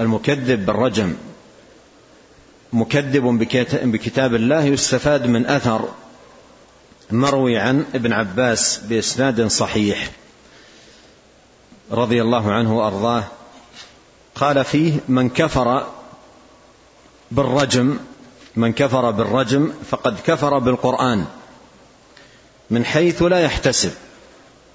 المكذب 0.00 0.66
بالرجم 0.66 1.16
مكذب 2.72 3.24
بكتاب 3.82 4.34
الله 4.34 4.64
يستفاد 4.64 5.26
من 5.26 5.46
أثر 5.46 5.88
مروي 7.10 7.58
عن 7.58 7.84
ابن 7.94 8.12
عباس 8.12 8.80
بإسناد 8.88 9.46
صحيح 9.46 10.10
رضي 11.90 12.22
الله 12.22 12.52
عنه 12.52 12.78
وأرضاه. 12.78 13.24
قال 14.34 14.64
فيه 14.64 14.92
من 15.08 15.28
كفر 15.28 15.86
بالرجم 17.30 17.98
من 18.56 18.72
كفر 18.72 19.10
بالرجم 19.10 19.72
فقد 19.90 20.20
كفر 20.26 20.58
بالقرآن 20.58 21.24
من 22.70 22.84
حيث 22.84 23.22
لا 23.22 23.40
يحتسب 23.40 23.92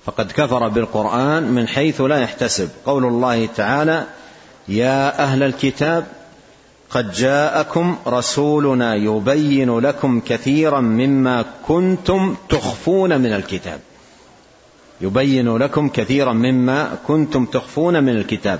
فقد 0.09 0.31
كفر 0.31 0.67
بالقرآن 0.67 1.43
من 1.43 1.67
حيث 1.67 2.01
لا 2.01 2.19
يحتسب. 2.19 2.69
قول 2.85 3.05
الله 3.05 3.45
تعالى 3.45 4.03
يا 4.67 5.23
أهل 5.23 5.43
الكتاب 5.43 6.05
قد 6.89 7.11
جاءكم 7.11 7.97
رسولنا 8.07 8.95
يبين 8.95 9.79
لكم 9.79 10.19
كثيرا 10.19 10.79
مما 10.79 11.45
كنتم 11.67 12.35
تخفون 12.49 13.21
من 13.21 13.33
الكتاب. 13.33 13.79
يبين 15.01 15.57
لكم 15.57 15.89
كثيرا 15.89 16.33
مما 16.33 16.97
كنتم 17.07 17.45
تخفون 17.45 18.03
من 18.03 18.17
الكتاب. 18.17 18.59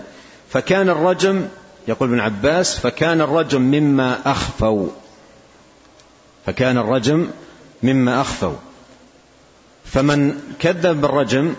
فكان 0.49 0.89
الرجم 0.89 1.45
يقول 1.87 2.09
ابن 2.09 2.19
عباس 2.19 2.79
فكان 2.79 3.21
الرجم 3.21 3.61
مما 3.61 4.17
أخفوا. 4.25 4.87
فكان 6.45 6.77
الرجم 6.77 7.27
مما 7.83 8.21
أخفوا. 8.21 8.55
فمن 9.93 10.39
كذب 10.59 11.01
بالرجم 11.01 11.55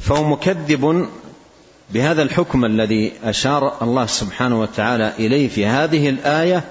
فهو 0.00 0.24
مكذب 0.24 1.08
بهذا 1.90 2.22
الحكم 2.22 2.64
الذي 2.64 3.12
أشار 3.24 3.82
الله 3.82 4.06
سبحانه 4.06 4.60
وتعالى 4.60 5.12
إليه 5.18 5.48
في 5.48 5.66
هذه 5.66 6.08
الآية 6.08 6.64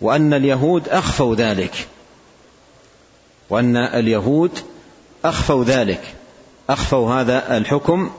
وأن 0.00 0.34
اليهود 0.34 0.88
أخفوا 0.88 1.34
ذلك. 1.34 1.88
وأن 3.50 3.76
اليهود 3.76 4.58
أخفوا 5.24 5.64
ذلك. 5.64 6.14
أخفوا 6.70 7.14
هذا 7.14 7.56
الحكم 7.56 8.10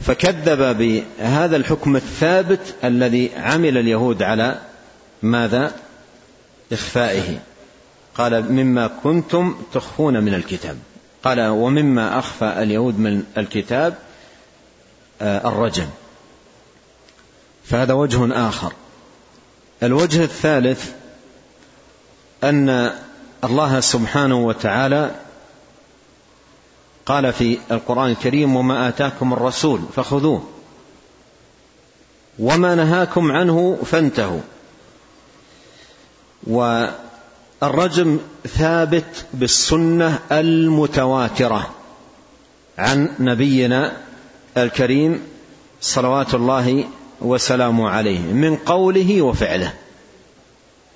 فكذب 0.00 0.78
بهذا 0.78 1.56
الحكم 1.56 1.96
الثابت 1.96 2.74
الذي 2.84 3.30
عمل 3.36 3.78
اليهود 3.78 4.22
على 4.22 4.58
ماذا؟ 5.22 5.72
إخفائه. 6.72 7.38
قال 8.18 8.52
مما 8.52 8.86
كنتم 9.02 9.56
تخفون 9.72 10.22
من 10.22 10.34
الكتاب. 10.34 10.78
قال 11.24 11.48
ومما 11.48 12.18
أخفى 12.18 12.44
اليهود 12.44 12.98
من 12.98 13.22
الكتاب 13.38 13.98
آه، 15.22 15.48
الرجم. 15.48 15.86
فهذا 17.64 17.92
وجه 17.92 18.48
آخر. 18.48 18.72
الوجه 19.82 20.24
الثالث 20.24 20.92
أن 22.44 22.92
الله 23.44 23.80
سبحانه 23.80 24.46
وتعالى 24.46 25.14
قال 27.06 27.32
في 27.32 27.58
القرآن 27.70 28.10
الكريم 28.10 28.56
وما 28.56 28.88
آتاكم 28.88 29.32
الرسول 29.32 29.80
فخذوه 29.96 30.48
وما 32.38 32.74
نهاكم 32.74 33.32
عنه 33.32 33.78
فانتهوا. 33.84 34.40
والرجم 37.62 38.18
ثابت 38.48 39.26
بالسنة 39.34 40.18
المتواترة 40.32 41.70
عن 42.78 43.08
نبينا 43.20 43.96
الكريم 44.56 45.22
صلوات 45.80 46.34
الله 46.34 46.84
وسلامه 47.20 47.88
عليه 47.88 48.18
من 48.18 48.56
قوله 48.56 49.22
وفعله. 49.22 49.72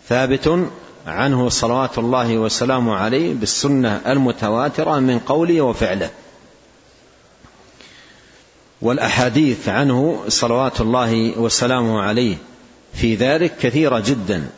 ثابت 0.09 0.69
عنه 1.07 1.49
صلوات 1.49 1.99
الله 1.99 2.39
وسلامه 2.39 2.95
عليه 2.95 3.35
بالسنة 3.35 4.01
المتواترة 4.07 4.99
من 4.99 5.19
قوله 5.19 5.61
وفعله. 5.61 6.11
والأحاديث 8.83 9.69
عنه 9.69 10.25
صلوات 10.29 10.81
الله 10.81 11.39
وسلامه 11.39 12.01
عليه 12.03 12.37
في 12.95 13.15
ذلك 13.15 13.57
كثيرة 13.59 14.03
جدا. 14.07 14.51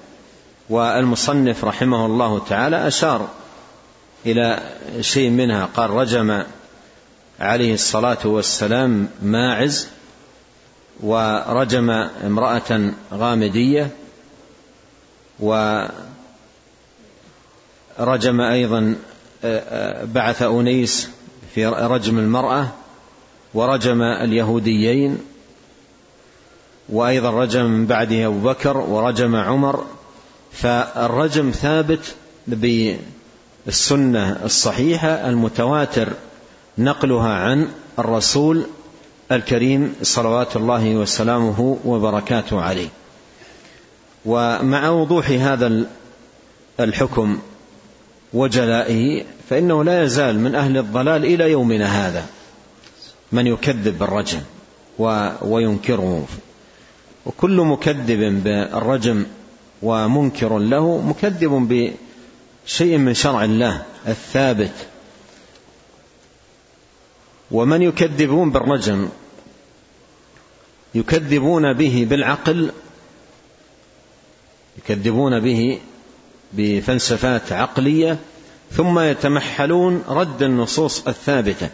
والمصنف 0.71 1.65
رحمه 1.65 2.07
الله 2.07 2.45
تعالى 2.49 2.87
أشار 2.87 3.29
إلى 4.27 4.61
شيء 5.01 5.31
منها 5.31 5.65
قال 5.65 5.91
رجم 5.91 6.43
عليه 7.41 7.75
الصلاة 7.75 8.19
والسلام 8.25 9.09
ماعز 9.23 9.89
ورجم 11.01 11.91
امرأة 12.27 12.91
غامدية 13.13 13.91
ورجم 15.41 15.91
أيضا 18.41 18.97
بعث 20.05 20.43
أنيس 20.43 21.09
في 21.55 21.67
رجم 21.67 22.19
المرأة 22.19 22.69
ورجم 23.55 24.03
اليهوديين 24.03 25.19
وأيضا 26.89 27.31
رجم 27.31 27.65
من 27.65 27.87
بعده 27.87 28.27
أبو 28.27 28.39
بكر 28.39 28.77
ورجم 28.77 29.37
عمر 29.37 29.85
فالرجم 30.63 31.51
ثابت 31.51 32.15
بالسنة 33.67 34.45
الصحيحة 34.45 35.09
المتواتر 35.09 36.09
نقلها 36.79 37.29
عن 37.29 37.69
الرسول 37.99 38.67
الكريم 39.33 39.95
صلوات 40.03 40.57
الله 40.57 40.95
وسلامه 40.97 41.79
وبركاته 41.85 42.61
عليه. 42.61 42.89
ومع 44.25 44.89
وضوح 44.89 45.31
هذا 45.31 45.87
الحكم 46.81 47.39
وجلائه 48.33 49.25
فإنه 49.51 49.85
لا 49.85 50.03
يزال 50.03 50.41
من 50.41 50.55
أهل 50.55 50.79
الضلال 50.79 51.25
إلى 51.25 51.51
يومنا 51.51 52.09
هذا 52.09 52.27
من 53.33 53.47
يكذب 53.47 53.99
بالرجم 53.99 54.41
وينكره. 55.43 56.27
وكل 57.27 57.61
مكذب 57.61 58.43
بالرجم 58.45 59.27
ومنكر 59.83 60.59
له 60.59 60.99
مكذب 60.99 61.69
بشيء 62.67 62.99
من 62.99 63.15
شرع 63.15 63.45
الله 63.45 63.83
الثابت. 64.09 64.75
ومن 67.51 67.83
يكذبون 67.83 68.51
بالرجم 68.51 69.09
يكذبون 70.95 71.73
به 71.73 72.07
بالعقل 72.11 72.73
يكذبون 74.79 75.41
به 75.41 75.81
بفلسفات 76.53 77.53
عقلية 77.53 78.19
ثم 78.73 78.99
يتمحلون 78.99 80.05
رد 80.09 80.43
النصوص 80.43 81.07
الثابتة. 81.07 81.71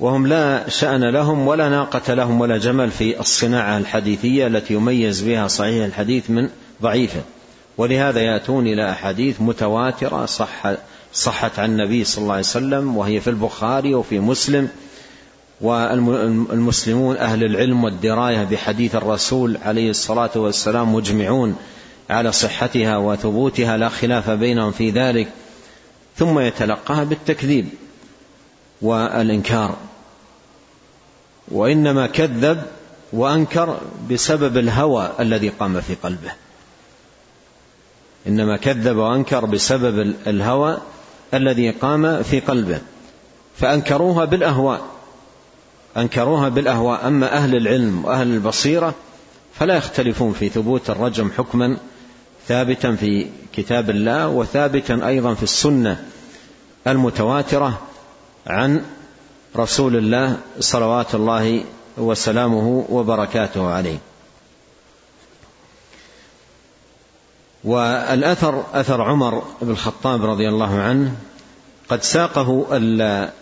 وهم 0.00 0.26
لا 0.26 0.68
شأن 0.68 1.04
لهم 1.04 1.46
ولا 1.46 1.68
ناقة 1.68 2.14
لهم 2.14 2.40
ولا 2.40 2.58
جمل 2.58 2.90
في 2.90 3.20
الصناعة 3.20 3.78
الحديثية 3.78 4.46
التي 4.46 4.74
يميز 4.74 5.22
بها 5.22 5.48
صحيح 5.48 5.84
الحديث 5.84 6.30
من 6.30 6.48
ضعيفه. 6.82 7.20
ولهذا 7.78 8.20
يأتون 8.20 8.66
إلى 8.66 8.90
أحاديث 8.90 9.40
متواترة 9.40 10.26
صح 10.26 10.72
صحت 11.12 11.58
عن 11.58 11.70
النبي 11.70 12.04
صلى 12.04 12.22
الله 12.22 12.32
عليه 12.32 12.44
وسلم 12.44 12.96
وهي 12.96 13.20
في 13.20 13.30
البخاري 13.30 13.94
وفي 13.94 14.20
مسلم. 14.20 14.68
والمسلمون 15.60 17.16
أهل 17.16 17.44
العلم 17.44 17.84
والدراية 17.84 18.44
بحديث 18.44 18.94
الرسول 18.94 19.58
عليه 19.62 19.90
الصلاة 19.90 20.30
والسلام 20.36 20.94
مجمعون 20.94 21.56
على 22.10 22.32
صحتها 22.32 22.96
وثبوتها 22.96 23.76
لا 23.76 23.88
خلاف 23.88 24.30
بينهم 24.30 24.72
في 24.72 24.90
ذلك. 24.90 25.28
ثم 26.16 26.38
يتلقاها 26.38 27.04
بالتكذيب 27.04 27.68
والإنكار. 28.82 29.76
وإنما 31.50 32.06
كذب 32.06 32.62
وأنكر 33.12 33.78
بسبب 34.10 34.56
الهوى 34.56 35.12
الذي 35.20 35.48
قام 35.48 35.80
في 35.80 35.94
قلبه. 35.94 36.32
إنما 38.26 38.56
كذب 38.56 38.96
وأنكر 38.96 39.44
بسبب 39.44 40.14
الهوى 40.26 40.78
الذي 41.34 41.70
قام 41.70 42.22
في 42.22 42.40
قلبه. 42.40 42.78
فأنكروها 43.58 44.24
بالأهواء. 44.24 44.80
أنكروها 45.96 46.48
بالأهواء. 46.48 47.06
أما 47.06 47.36
أهل 47.36 47.56
العلم 47.56 48.04
وأهل 48.04 48.32
البصيرة 48.32 48.94
فلا 49.54 49.76
يختلفون 49.76 50.32
في 50.32 50.48
ثبوت 50.48 50.90
الرجم 50.90 51.30
حكما 51.38 51.76
ثابتا 52.48 52.96
في 52.96 53.26
كتاب 53.52 53.90
الله 53.90 54.28
وثابتا 54.28 55.06
أيضا 55.06 55.34
في 55.34 55.42
السنة 55.42 56.04
المتواترة 56.86 57.80
عن 58.46 58.82
رسول 59.56 59.96
الله 59.96 60.36
صلوات 60.60 61.14
الله 61.14 61.64
وسلامه 61.98 62.86
وبركاته 62.88 63.70
عليه. 63.70 63.98
والأثر 67.64 68.64
أثر 68.74 69.02
عمر 69.02 69.42
بن 69.62 69.70
الخطاب 69.70 70.24
رضي 70.24 70.48
الله 70.48 70.80
عنه 70.80 71.14
قد 71.88 72.02
ساقه 72.02 72.66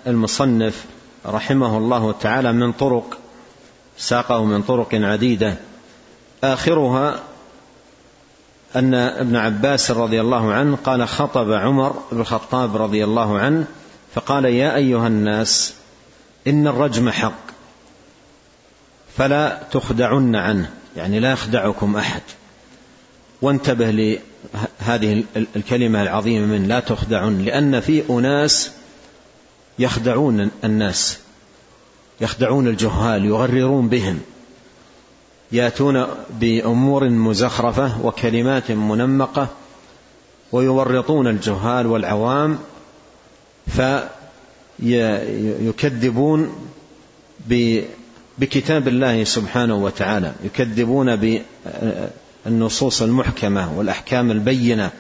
المصنف 0.07 0.85
رحمه 1.27 1.79
الله 1.79 2.13
تعالى 2.13 2.53
من 2.53 2.73
طرق 2.73 3.19
ساقه 3.99 4.45
من 4.45 4.63
طرق 4.63 4.95
عديدة. 4.95 5.57
آخرها 6.45 7.21
أن 8.77 8.95
ابن 8.95 9.37
عباس 9.37 9.91
رضي 9.91 10.21
الله 10.21 10.53
عنه 10.53 10.77
قال 10.85 11.09
خطب 11.09 11.53
عمر 11.53 12.03
بن 12.13 12.21
الخطاب 12.21 12.77
رضي 12.77 13.05
الله 13.05 13.39
عنه 13.39 13.67
فقال 14.15 14.45
يا 14.45 14.77
أيها 14.77 15.07
الناس 15.07 15.75
إن 16.49 16.67
الرجم 16.67 17.11
حق 17.11 17.49
فلا 19.17 19.63
تخدعن 19.71 20.37
عنه 20.37 20.71
يعني 20.97 21.21
لا 21.21 21.33
يخدعكم 21.33 21.97
أحد. 21.97 22.23
وانتبه 23.43 23.91
لهذه 23.91 25.25
الكلمة 25.57 26.03
العظيمة 26.03 26.47
من 26.47 26.69
لا 26.69 26.81
تخدعن 26.81 27.45
لأن 27.45 27.81
في 27.81 28.03
أناس 28.11 28.71
يخدعون 29.79 30.51
الناس 30.65 31.19
يخدعون 32.21 32.69
الجهال 32.69 33.25
يغررون 33.25 33.89
بهم 33.89 34.21
يأتون 35.53 36.07
بأمور 36.31 37.09
مزخرفة 37.09 38.07
وكلمات 38.07 38.71
منمقة 38.71 39.49
ويورطون 40.53 41.27
الجهال 41.27 41.87
والعوام 41.87 42.59
فيكذبون 44.81 46.53
بكتاب 48.39 48.89
الله 48.89 49.25
سبحانه 49.25 49.75
وتعالى. 49.75 50.33
يكذبون 50.45 51.41
بالنصوص 52.47 53.03
المحكمة 53.03 53.79
والأحكام 53.79 54.31
البينة 54.31 54.91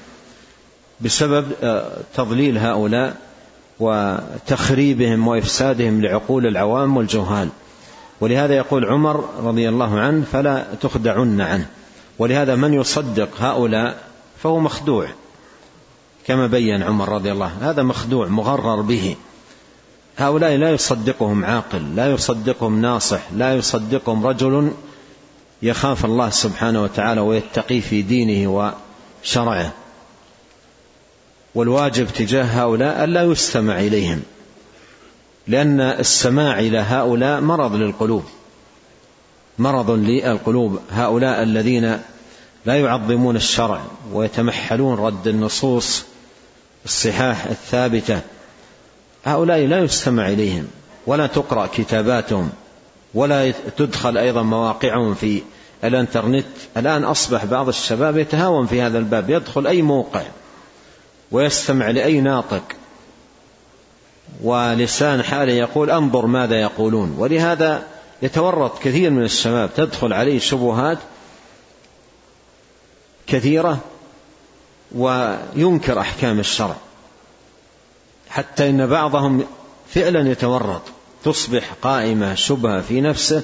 بسبب 1.00 1.46
تضليل 2.14 2.58
هؤلاء 2.58 3.16
وتخريبهم 3.80 5.28
وإفسادهم 5.28 6.02
لعقول 6.02 6.46
العوام 6.46 6.96
والجهال. 6.96 7.48
ولهذا 8.20 8.54
يقول 8.54 8.84
عمر 8.84 9.24
رضي 9.42 9.68
الله 9.68 10.00
عنه 10.00 10.24
فلا 10.32 10.66
تخدعن 10.80 11.40
عنه. 11.40 11.66
ولهذا 12.18 12.56
من 12.56 12.74
يصدق 12.74 13.28
هؤلاء 13.38 14.02
فهو 14.42 14.60
مخدوع 14.60 15.08
كما 16.26 16.46
بين 16.46 16.82
عمر 16.82 17.08
رضي 17.08 17.32
الله 17.32 17.52
هذا 17.60 17.82
مخدوع 17.82 18.28
مغرر 18.28 18.80
به. 18.80 19.16
هؤلاء 20.18 20.56
لا 20.56 20.70
يصدقهم 20.70 21.44
عاقل 21.44 21.96
لا 21.96 22.12
يصدقهم 22.12 22.82
ناصح 22.82 23.20
لا 23.32 23.54
يصدقهم 23.54 24.26
رجل 24.26 24.72
يخاف 25.62 26.04
الله 26.04 26.30
سبحانه 26.30 26.82
وتعالى 26.82 27.20
ويتقي 27.20 27.80
في 27.80 28.02
دينه 28.02 28.72
وشرعه. 29.24 29.72
والواجب 31.54 32.06
تجاه 32.06 32.44
هؤلاء 32.44 33.04
ألا 33.04 33.22
يستمع 33.22 33.80
إليهم 33.80 34.22
لأن 35.46 35.80
السماع 35.80 36.58
إلى 36.58 36.78
هؤلاء 36.78 37.40
مرض 37.40 37.74
للقلوب 37.74 38.24
مرض 39.58 39.90
للقلوب. 39.90 40.78
هؤلاء 40.90 41.42
الذين 41.42 42.00
لا 42.66 42.80
يعظمون 42.80 43.36
الشرع 43.36 43.82
ويتمحلون 44.12 44.98
رد 44.98 45.28
النصوص 45.28 46.04
الصحاح 46.84 47.44
الثابتة. 47.44 48.20
هؤلاء 49.34 49.66
لا 49.66 49.78
يستمع 49.78 50.28
إليهم 50.28 50.68
ولا 51.06 51.26
تقرأ 51.26 51.66
كتاباتهم 51.66 52.50
ولا 53.14 53.50
تدخل 53.76 54.18
أيضا 54.18 54.42
مواقعهم 54.42 55.14
في 55.14 55.42
الإنترنت. 55.84 56.46
الآن 56.76 57.04
أصبح 57.04 57.44
بعض 57.44 57.68
الشباب 57.68 58.16
يتهاون 58.16 58.66
في 58.66 58.82
هذا 58.82 58.98
الباب 58.98 59.30
يدخل 59.30 59.66
أي 59.66 59.82
موقع 59.82 60.22
ويستمع 61.30 61.90
لأي 61.90 62.20
ناطق. 62.20 62.62
ولسان 64.42 65.22
حاله 65.22 65.52
يقول 65.52 65.90
أنظر 65.90 66.26
ماذا 66.26 66.60
يقولون. 66.60 67.14
ولهذا 67.18 67.82
يتورط 68.22 68.82
كثير 68.82 69.10
من 69.10 69.22
الشباب 69.22 69.70
تدخل 69.76 70.12
عليه 70.12 70.38
شبهات 70.38 70.98
كثيرة 73.26 73.78
وينكر 74.94 76.00
أحكام 76.00 76.38
الشرع. 76.38 76.76
حتى 78.30 78.70
إن 78.70 78.86
بعضهم 78.86 79.44
فعلا 79.88 80.30
يتورط 80.30 80.82
تصبح 81.24 81.72
قائمة 81.82 82.34
شبهة 82.34 82.80
في 82.80 83.00
نفسه 83.00 83.42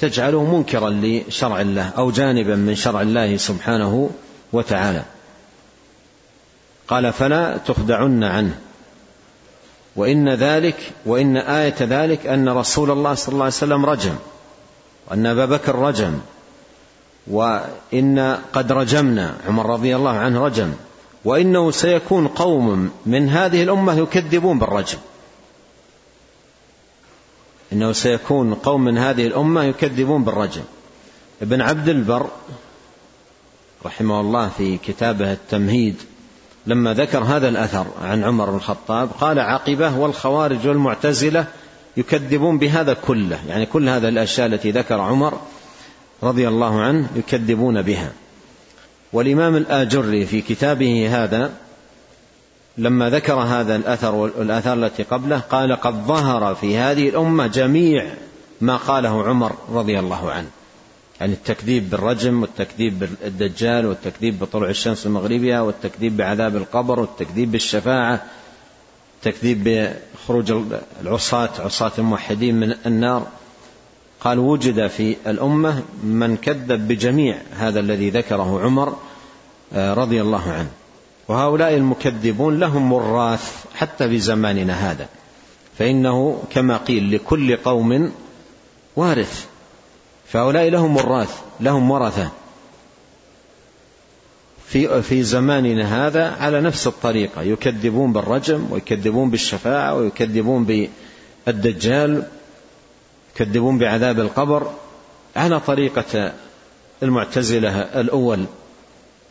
تجعله 0.00 0.44
منكرا 0.56 0.90
لشرع 0.90 1.60
الله 1.60 1.88
أو 1.98 2.10
جانبا 2.10 2.56
من 2.56 2.74
شرع 2.74 3.00
الله 3.02 3.36
سبحانه 3.36 4.10
وتعالى. 4.52 5.02
قال 6.88 7.12
فلا 7.12 7.56
تخدعن 7.56 8.24
عنه. 8.24 8.58
وإن 9.96 10.28
ذلك 10.28 10.92
وإن 11.06 11.36
آية 11.36 11.74
ذلك 11.80 12.26
أن 12.26 12.48
رسول 12.48 12.90
الله 12.90 13.14
صلى 13.14 13.32
الله 13.32 13.44
عليه 13.44 13.54
وسلم 13.54 13.86
رجم 13.86 14.14
وأن 15.10 15.26
أبا 15.26 15.46
بكر 15.46 15.74
رجم 15.74 16.20
وإن 17.26 18.38
قد 18.52 18.72
رجمنا 18.72 19.34
عمر 19.46 19.70
رضي 19.70 19.96
الله 19.96 20.10
عنه 20.10 20.44
رجم. 20.44 20.74
وإنه 21.24 21.70
سيكون 21.70 22.28
قوم 22.28 22.90
من 23.06 23.28
هذه 23.28 23.62
الأمة 23.62 23.98
يكذبون 23.98 24.58
بالرجم. 24.58 24.98
إنه 27.72 27.92
سيكون 27.92 28.54
قوم 28.54 28.84
من 28.84 28.98
هذه 28.98 29.26
الأمة 29.26 29.64
يكذبون 29.64 30.24
بالرجم. 30.24 30.62
ابن 31.42 31.60
عبد 31.60 31.88
البر 31.88 32.26
رحمه 33.86 34.20
الله 34.20 34.48
في 34.48 34.78
كتابه 34.78 35.32
التمهيد 35.32 35.96
لما 36.66 36.94
ذكر 36.94 37.24
هذا 37.24 37.48
الأثر 37.48 37.86
عن 38.02 38.24
عمر 38.24 38.50
بن 38.50 38.56
الخطاب 38.56 39.10
قال 39.20 39.38
عقبة 39.38 39.98
والخوارج 39.98 40.68
والمعتزلة 40.68 41.46
يكذبون 41.96 42.58
بهذا 42.58 42.94
كله 42.94 43.38
يعني 43.48 43.66
كل 43.66 43.88
هذا 43.88 44.08
الأشياء 44.08 44.46
التي 44.46 44.70
ذكر 44.70 45.00
عمر 45.00 45.40
رضي 46.22 46.48
الله 46.48 46.80
عنه 46.80 47.08
يكذبون 47.16 47.82
بها. 47.82 48.12
والإمام 49.12 49.56
الآجري 49.56 50.26
في 50.26 50.40
كتابه 50.40 51.24
هذا 51.24 51.52
لما 52.78 53.10
ذكر 53.10 53.34
هذا 53.34 53.76
الأثر 53.76 54.14
والآثار 54.14 54.74
التي 54.74 55.02
قبله 55.02 55.38
قال 55.38 55.72
قد 55.72 55.94
ظهر 55.94 56.54
في 56.54 56.78
هذه 56.78 57.08
الأمة 57.08 57.46
جميع 57.46 58.14
ما 58.60 58.76
قاله 58.76 59.22
عمر 59.22 59.52
رضي 59.72 59.98
الله 59.98 60.30
عنه. 60.30 60.48
يعني 61.20 61.32
التكذيب 61.32 61.90
بالرجم 61.90 62.42
والتكذيب 62.42 62.98
بالدجال 62.98 63.86
والتكذيب 63.86 64.38
بطلوع 64.38 64.68
الشمس 64.68 65.06
من 65.06 65.12
مغربها 65.12 65.60
والتكذيب 65.60 66.16
بعذاب 66.16 66.56
القبر 66.56 67.00
والتكذيب 67.00 67.52
بالشفاعة 67.52 68.22
التكذيب 69.16 69.64
بخروج 69.64 70.52
العصاة 71.02 71.50
عصاة 71.58 71.92
الموحدين 71.98 72.60
من 72.60 72.74
النار. 72.86 73.26
قال 74.24 74.38
وجد 74.38 74.86
في 74.86 75.16
الأمة 75.26 75.82
من 76.02 76.36
كذب 76.36 76.88
بجميع 76.88 77.38
هذا 77.56 77.80
الذي 77.80 78.10
ذكره 78.10 78.60
عمر 78.60 78.96
آه، 79.72 79.94
رضي 79.94 80.20
الله 80.22 80.52
عنه. 80.52 80.70
وهؤلاء 81.28 81.74
المكذبون 81.74 82.60
لهم 82.60 82.90
مراث 82.90 83.64
حتى 83.74 84.08
في 84.08 84.18
زماننا 84.18 84.90
هذا. 84.90 85.08
فإنه 85.78 86.42
كما 86.50 86.76
قيل 86.76 87.14
لكل 87.14 87.56
قوم 87.56 88.12
وارث. 88.96 89.46
فهؤلاء 90.28 90.68
لهم 90.68 90.94
مراث 90.94 91.40
لهم 91.60 91.90
ورثة 91.90 92.30
في 94.66 95.02
في 95.02 95.22
زماننا 95.22 96.06
هذا 96.06 96.30
على 96.30 96.60
نفس 96.60 96.86
الطريقة. 96.86 97.42
يكذبون 97.42 98.12
بالرجم 98.12 98.66
ويكذبون 98.70 99.30
بالشفاعة 99.30 99.94
ويكذبون 99.94 100.88
بالدجال. 101.46 102.26
يكذبون 103.34 103.78
بعذاب 103.78 104.20
القبر. 104.20 104.70
على 105.36 105.60
طريقة 105.60 106.32
المعتزلة 107.02 107.80
الأول 107.80 108.44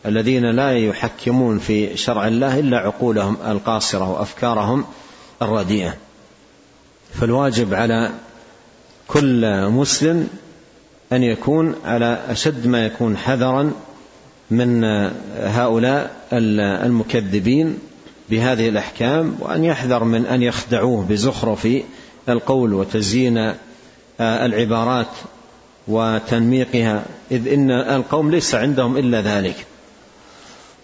الذين 0.06 0.50
لا 0.50 0.78
يحكمون 0.78 1.58
في 1.58 1.96
شرع 1.96 2.28
الله 2.28 2.58
إلا 2.58 2.78
عقولهم 2.78 3.36
القاصرة 3.46 4.10
وأفكارهم 4.10 4.84
الرديئة. 5.42 5.94
فالواجب 7.14 7.74
على 7.74 8.10
كل 9.08 9.66
مسلم 9.68 10.28
أن 11.12 11.22
يكون 11.22 11.74
على 11.84 12.20
أشد 12.28 12.66
ما 12.66 12.86
يكون 12.86 13.16
حذرا 13.16 13.72
من 14.50 14.84
هؤلاء 15.36 16.16
المكذبين 16.32 17.78
بهذه 18.30 18.68
الأحكام 18.68 19.36
وأن 19.40 19.64
يحذر 19.64 20.04
من 20.04 20.26
أن 20.26 20.42
يخدعوه 20.42 21.04
بزخرف 21.04 21.68
القول 22.28 22.74
وتزيين 22.74 23.54
العبارات 24.20 25.06
وتنميقها 25.88 27.04
إذ 27.30 27.48
إن 27.48 27.70
القوم 27.70 28.30
ليس 28.30 28.54
عندهم 28.54 28.96
إلا 28.96 29.20
ذلك. 29.20 29.66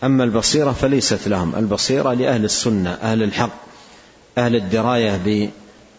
أما 0.05 0.25
البصيرة 0.25 0.73
فليست 0.73 1.29
لهم 1.29 1.55
البصيرة 1.55 2.13
لأهل 2.13 2.45
السنة 2.45 2.91
أهل 2.91 3.23
الحق 3.23 3.51
أهل 4.39 4.57
الدراية 4.57 5.51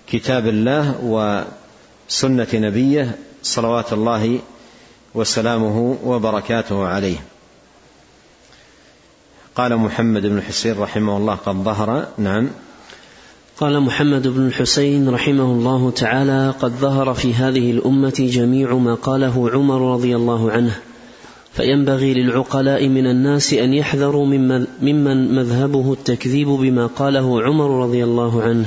بكتاب 0.08 0.48
الله 0.48 0.96
وسنة 1.04 2.48
نبيه 2.54 3.16
صلوات 3.44 3.94
الله 3.94 4.40
وسلامه 5.16 5.98
وبركاته 6.04 6.88
عليه. 6.88 7.18
قال 9.56 9.78
محمد 9.78 10.22
بن 10.22 10.42
حسين 10.42 10.80
رحمه 10.80 11.18
الله 11.18 11.36
قد 11.36 11.56
ظهر 11.56 12.08
نعم 12.18 12.50
قال 13.60 13.80
محمد 13.80 14.28
بن 14.28 14.48
الحسين 14.48 15.10
رحمه 15.10 15.44
الله 15.44 15.92
تعالى 15.92 16.54
قد 16.62 16.72
ظهر 16.72 17.14
في 17.14 17.34
هذه 17.34 17.72
الأمة 17.72 18.14
جميع 18.20 18.74
ما 18.74 18.94
قاله 18.94 19.50
عمر 19.50 19.94
رضي 19.94 20.16
الله 20.16 20.52
عنه 20.52 20.76
فينبغي 21.54 22.14
للعقلاء 22.14 22.88
من 22.88 23.08
الناس 23.08 23.54
أن 23.54 23.74
يحذروا 23.74 24.26
ممن 24.82 25.36
مذهبه 25.36 25.94
التكذيب 25.94 26.48
بما 26.48 26.86
قاله 26.86 27.42
عمر 27.44 27.84
رضي 27.84 28.04
الله 28.04 28.42
عنه. 28.42 28.66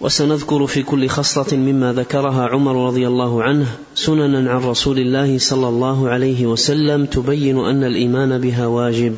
وسنذكر 0.00 0.66
في 0.66 0.82
كل 0.82 1.08
خصله 1.08 1.58
مما 1.58 1.92
ذكرها 1.92 2.48
عمر 2.48 2.86
رضي 2.86 3.08
الله 3.08 3.42
عنه 3.42 3.66
سننا 3.94 4.50
عن 4.50 4.60
رسول 4.60 4.98
الله 4.98 5.38
صلى 5.38 5.68
الله 5.68 6.08
عليه 6.08 6.46
وسلم 6.46 7.04
تبين 7.04 7.58
أن 7.58 7.84
الإيمان 7.84 8.38
بها 8.38 8.66
واجب. 8.66 9.16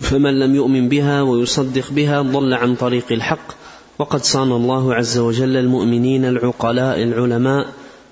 فمن 0.00 0.38
لم 0.38 0.54
يؤمن 0.54 0.88
بها 0.88 1.22
ويصدق 1.22 1.90
بها 1.90 2.22
ضل 2.22 2.54
عن 2.54 2.74
طريق 2.74 3.04
الحق. 3.10 3.52
وقد 3.98 4.24
صان 4.24 4.52
الله 4.52 4.94
عز 4.94 5.18
وجل 5.18 5.56
المؤمنين 5.56 6.24
العقلاء 6.24 7.02
العلماء 7.02 7.66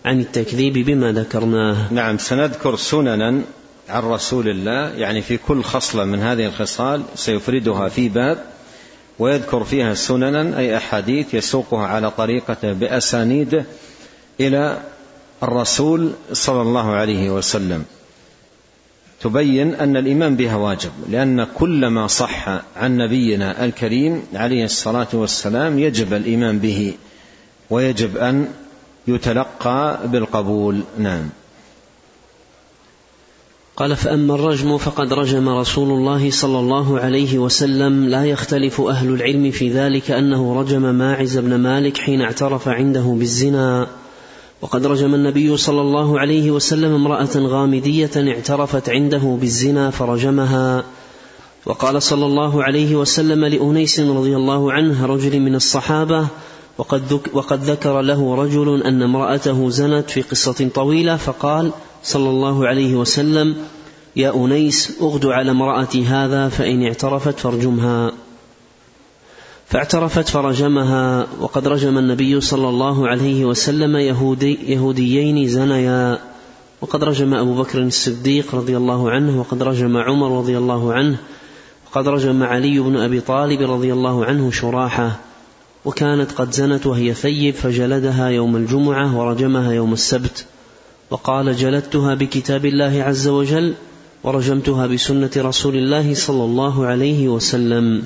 عن 0.05 0.21
التكذيب 0.21 0.73
بما 0.73 1.13
ذكرناه. 1.13 1.93
نعم 1.93 2.19
سنذكر 2.19 2.77
سننا 2.77 3.43
عن 3.89 4.03
رسول 4.03 4.49
الله 4.49 4.89
يعني 4.89 5.23
في 5.23 5.37
كل 5.37 5.63
خصلة 5.63 6.05
من 6.05 6.19
هذه 6.19 6.47
الخصال 6.47 7.03
سيفردها 7.15 7.89
في 7.89 8.09
باب 8.09 8.45
ويذكر 9.19 9.65
فيها 9.65 9.95
سننا 9.95 10.59
أي 10.59 10.77
أحاديث 10.77 11.35
يسوقها 11.35 11.87
على 11.87 12.11
طريقته 12.11 12.73
بأسانيده 12.73 13.65
إلى 14.41 14.79
الرسول 15.43 16.11
صلى 16.33 16.63
الله 16.63 16.91
عليه 16.91 17.31
وسلم. 17.31 17.85
تبين 19.21 19.75
أن 19.75 19.97
الإيمان 19.97 20.37
بها 20.37 20.57
واجب 20.57 20.91
لأن 21.09 21.47
كل 21.55 21.87
ما 21.87 22.07
صح 22.07 22.49
عن 22.77 22.97
نبينا 22.97 23.65
الكريم 23.65 24.23
عليه 24.35 24.65
الصلاة 24.65 25.09
والسلام 25.13 25.79
يجب 25.79 26.15
الإيمان 26.15 26.59
به 26.59 26.95
ويجب 27.71 28.17
أن 28.17 28.49
يتلقى 29.09 30.01
بالقبول. 30.05 30.81
نعم. 30.99 31.29
قال 33.77 33.97
فأما 33.97 34.35
الرجم 34.35 34.79
فقد 34.79 35.13
رجم 35.13 35.49
رسول 35.49 35.89
الله 35.89 36.31
صلى 36.31 36.59
الله 36.59 37.01
عليه 37.01 37.39
وسلم. 37.39 38.09
لا 38.09 38.25
يختلف 38.25 38.81
أهل 38.81 39.09
العلم 39.09 39.51
في 39.51 39.73
ذلك 39.73 40.11
أنه 40.11 40.61
رجم 40.61 40.95
ماعز 40.95 41.39
بن 41.39 41.55
مالك 41.55 41.99
حين 41.99 42.21
اعترف 42.21 42.69
عنده 42.69 43.17
بالزنا. 43.19 43.87
وقد 44.63 44.87
رجم 44.87 45.15
النبي 45.15 45.57
صلى 45.57 45.81
الله 45.81 46.21
عليه 46.21 46.51
وسلم 46.51 46.95
امرأة 46.95 47.37
غامدية 47.37 48.11
اعترفت 48.17 48.89
عنده 48.89 49.39
بالزنا 49.41 49.91
فرجمها. 49.91 50.85
وقال 51.67 52.03
صلى 52.03 52.27
الله 52.27 52.65
عليه 52.65 52.97
وسلم 52.97 53.45
لأنيس 53.45 54.01
رضي 54.01 54.37
الله 54.37 54.73
عنه 54.73 55.07
رجل 55.07 55.41
من 55.41 55.55
الصحابة 55.55 56.27
وقد, 56.79 57.13
ذك 57.13 57.31
وقد 57.33 57.65
ذكر 57.65 58.01
له 58.01 58.35
رجل 58.35 58.83
أن 58.83 59.03
امرأته 59.03 59.71
زنت 59.71 60.11
في 60.11 60.23
قصة 60.23 60.69
طويلة 60.75 61.17
فقال 61.17 61.73
صلى 62.03 62.31
الله 62.31 62.67
عليه 62.67 62.97
وسلم 62.97 63.57
يا 64.17 64.35
أنيس 64.35 64.93
اغد 65.03 65.27
على 65.27 65.51
امرأتي 65.51 66.05
هذا 66.05 66.49
فإن 66.49 66.83
اعترفت 66.83 67.39
فارجمها. 67.39 68.13
فاعترفت 69.69 70.29
فرجمها 70.29 71.27
وقد 71.41 71.69
رجم 71.69 71.99
النبي 71.99 72.41
صلى 72.41 72.69
الله 72.69 73.09
عليه 73.09 73.45
وسلم 73.45 73.97
يهودي 73.97 74.73
يهوديين 74.73 75.49
زنيا. 75.49 76.19
وقد 76.81 77.05
رجم 77.05 77.35
أبو 77.35 77.55
بكر 77.55 77.83
الصديق 77.83 78.55
رضي 78.55 78.77
الله 78.77 79.11
عنه 79.11 79.41
وقد 79.41 79.63
رجم 79.63 79.97
عمر 79.97 80.39
رضي 80.39 80.59
الله 80.59 80.93
عنه 80.93 81.17
وقد 81.87 82.09
رجم 82.09 82.43
علي 82.43 82.79
بن 82.79 82.97
أبي 82.97 83.21
طالب 83.21 83.71
رضي 83.71 83.93
الله 83.93 84.25
عنه 84.25 84.51
شراحة. 84.51 85.17
وكانت 85.85 86.33
قد 86.33 86.53
زنت 86.53 86.87
وهي 86.87 87.15
ثيب 87.15 87.55
فجلدها 87.55 88.29
يوم 88.29 88.57
الجمعة 88.57 89.19
ورجمها 89.19 89.73
يوم 89.73 89.93
السبت. 89.93 90.47
وقال 91.11 91.57
جلدتها 91.57 92.15
بكتاب 92.15 92.67
الله 92.67 93.03
عز 93.03 93.29
وجل 93.29 93.75
ورجمتها 94.25 94.87
بسنة 94.87 95.31
رسول 95.37 95.77
الله 95.77 96.15
صلى 96.15 96.45
الله 96.45 96.87
عليه 96.87 97.29
وسلم. 97.29 98.05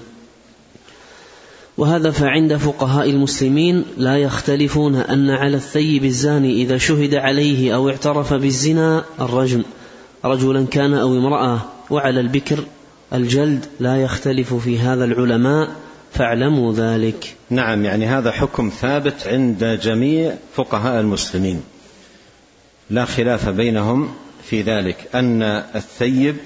وهذا 1.78 2.10
فعند 2.10 2.56
فقهاء 2.56 3.10
المسلمين 3.10 3.84
لا 3.96 4.16
يختلفون 4.16 4.96
أن 4.96 5.30
على 5.30 5.56
الثيب 5.56 6.04
الزاني 6.04 6.62
إذا 6.62 6.78
شهد 6.78 7.14
عليه 7.14 7.74
أو 7.74 7.88
اعترف 7.88 8.34
بالزنا 8.34 9.04
الرجم 9.20 9.62
رجلا 10.24 10.66
كان 10.66 10.94
أو 10.94 11.18
امرأة 11.18 11.60
وعلى 11.90 12.20
البكر 12.20 12.64
الجلد 13.12 13.66
لا 13.80 14.02
يختلف 14.02 14.54
في 14.54 14.78
هذا 14.78 15.04
العلماء 15.04 15.68
فاعلموا 16.12 16.72
ذلك. 16.72 17.36
نعم 17.50 17.84
يعني 17.84 18.06
هذا 18.06 18.30
حكم 18.30 18.68
ثابت 18.80 19.26
عند 19.26 19.78
جميع 19.82 20.34
فقهاء 20.54 21.00
المسلمين. 21.00 21.62
لا 22.90 23.04
خلاف 23.04 23.48
بينهم 23.48 24.08
في 24.44 24.62
ذلك 24.62 25.08
أن 25.14 25.42
الثيب 25.74 26.36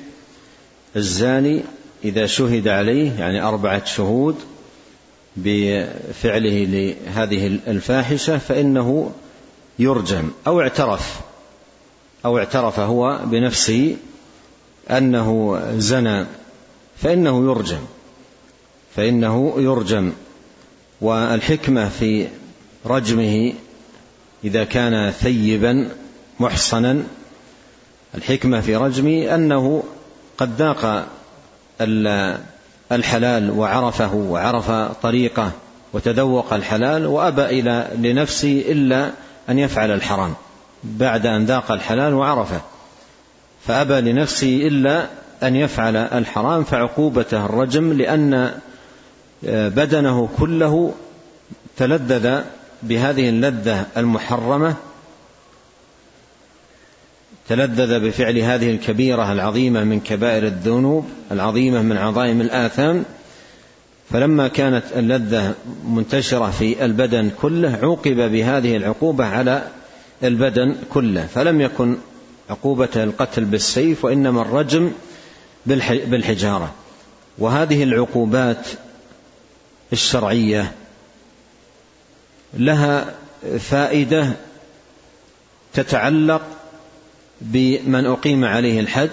الزاني 0.96 1.62
إذا 2.04 2.26
شهد 2.26 2.68
عليه 2.68 3.12
يعني 3.18 3.42
أربعة 3.42 3.84
شهود 3.84 4.36
بفعله 5.36 6.64
لهذه 6.64 7.46
الفاحشة 7.46 8.38
فإنه 8.38 9.12
يرجم 9.78 10.30
أو 10.46 10.60
اعترف 10.60 11.20
أو 12.24 12.38
اعترف 12.38 12.80
هو 12.80 13.20
بنفسه 13.24 13.96
أنه 14.90 15.60
زنى 15.78 16.26
فإنه 16.96 17.50
يرجم 17.50 17.80
فإنه 18.96 19.54
يرجم. 19.58 20.12
والحكمة 21.00 21.88
في 21.88 22.28
رجمه 22.86 23.52
إذا 24.44 24.64
كان 24.64 25.10
ثيبا 25.10 25.90
محصنا 26.40 27.02
الحكمة 28.14 28.60
في 28.60 28.76
رجمه 28.76 29.34
أنه 29.34 29.82
قد 30.38 30.56
ذاق 30.58 31.08
الحلال 32.92 33.50
وعرفه 33.50 34.14
وعرف 34.14 34.70
طريقه 35.02 35.50
وتذوق 35.92 36.52
الحلال 36.52 37.06
وأبى 37.06 37.44
إلى 37.44 37.88
لنفسه 37.94 38.64
إلا 38.68 39.10
أن 39.50 39.58
يفعل 39.58 39.90
الحرام 39.90 40.34
بعد 40.84 41.26
أن 41.26 41.44
ذاق 41.44 41.72
الحلال 41.72 42.14
وعرفه. 42.14 42.60
فأبى 43.66 44.12
لنفسه 44.12 44.56
إلا 44.66 45.06
أن 45.42 45.56
يفعل 45.56 45.96
الحرام 45.96 46.64
فعقوبته 46.64 47.44
الرجم 47.46 47.92
لأن 47.92 48.54
بدنه 49.42 50.28
كله 50.38 50.92
تلذذ 51.76 52.40
بهذه 52.82 53.28
اللذة 53.28 53.86
المحرمة 53.96 54.74
تلذذ 57.48 58.00
بفعل 58.00 58.38
هذه 58.38 58.70
الكبيرة 58.70 59.32
العظيمة 59.32 59.84
من 59.84 60.00
كبائر 60.00 60.46
الذنوب 60.46 61.08
العظيمة 61.30 61.82
من 61.82 61.96
عظائم 61.96 62.40
الآثام. 62.40 63.04
فلما 64.10 64.48
كانت 64.48 64.84
اللذة 64.96 65.54
منتشرة 65.88 66.50
في 66.50 66.84
البدن 66.84 67.30
كله 67.42 67.78
عوقب 67.82 68.16
بهذه 68.16 68.76
العقوبة 68.76 69.24
على 69.24 69.68
البدن 70.22 70.76
كله. 70.90 71.26
فلم 71.26 71.60
يكن 71.60 71.96
عقوبة 72.50 72.88
القتل 72.96 73.44
بالسيف 73.44 74.04
وإنما 74.04 74.42
الرجم 74.42 74.92
بالحجارة. 75.66 76.74
وهذه 77.38 77.82
العقوبات 77.82 78.66
الشرعية 79.92 80.72
لها 82.54 83.14
فائدة 83.58 84.32
تتعلق 85.72 86.42
بمن 87.40 88.06
أقيم 88.06 88.44
عليه 88.44 88.80
الحد 88.80 89.10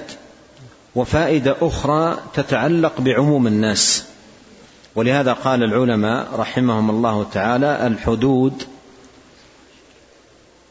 وفائدة 0.96 1.56
أخرى 1.62 2.18
تتعلق 2.34 3.02
بعموم 3.02 3.48
الناس. 3.48 4.06
ولهذا 4.96 5.34
قال 5.34 5.64
العلماء 5.64 6.28
رحمهم 6.36 6.90
الله 6.90 7.26
تعالى 7.34 7.88
الحدود 7.88 8.64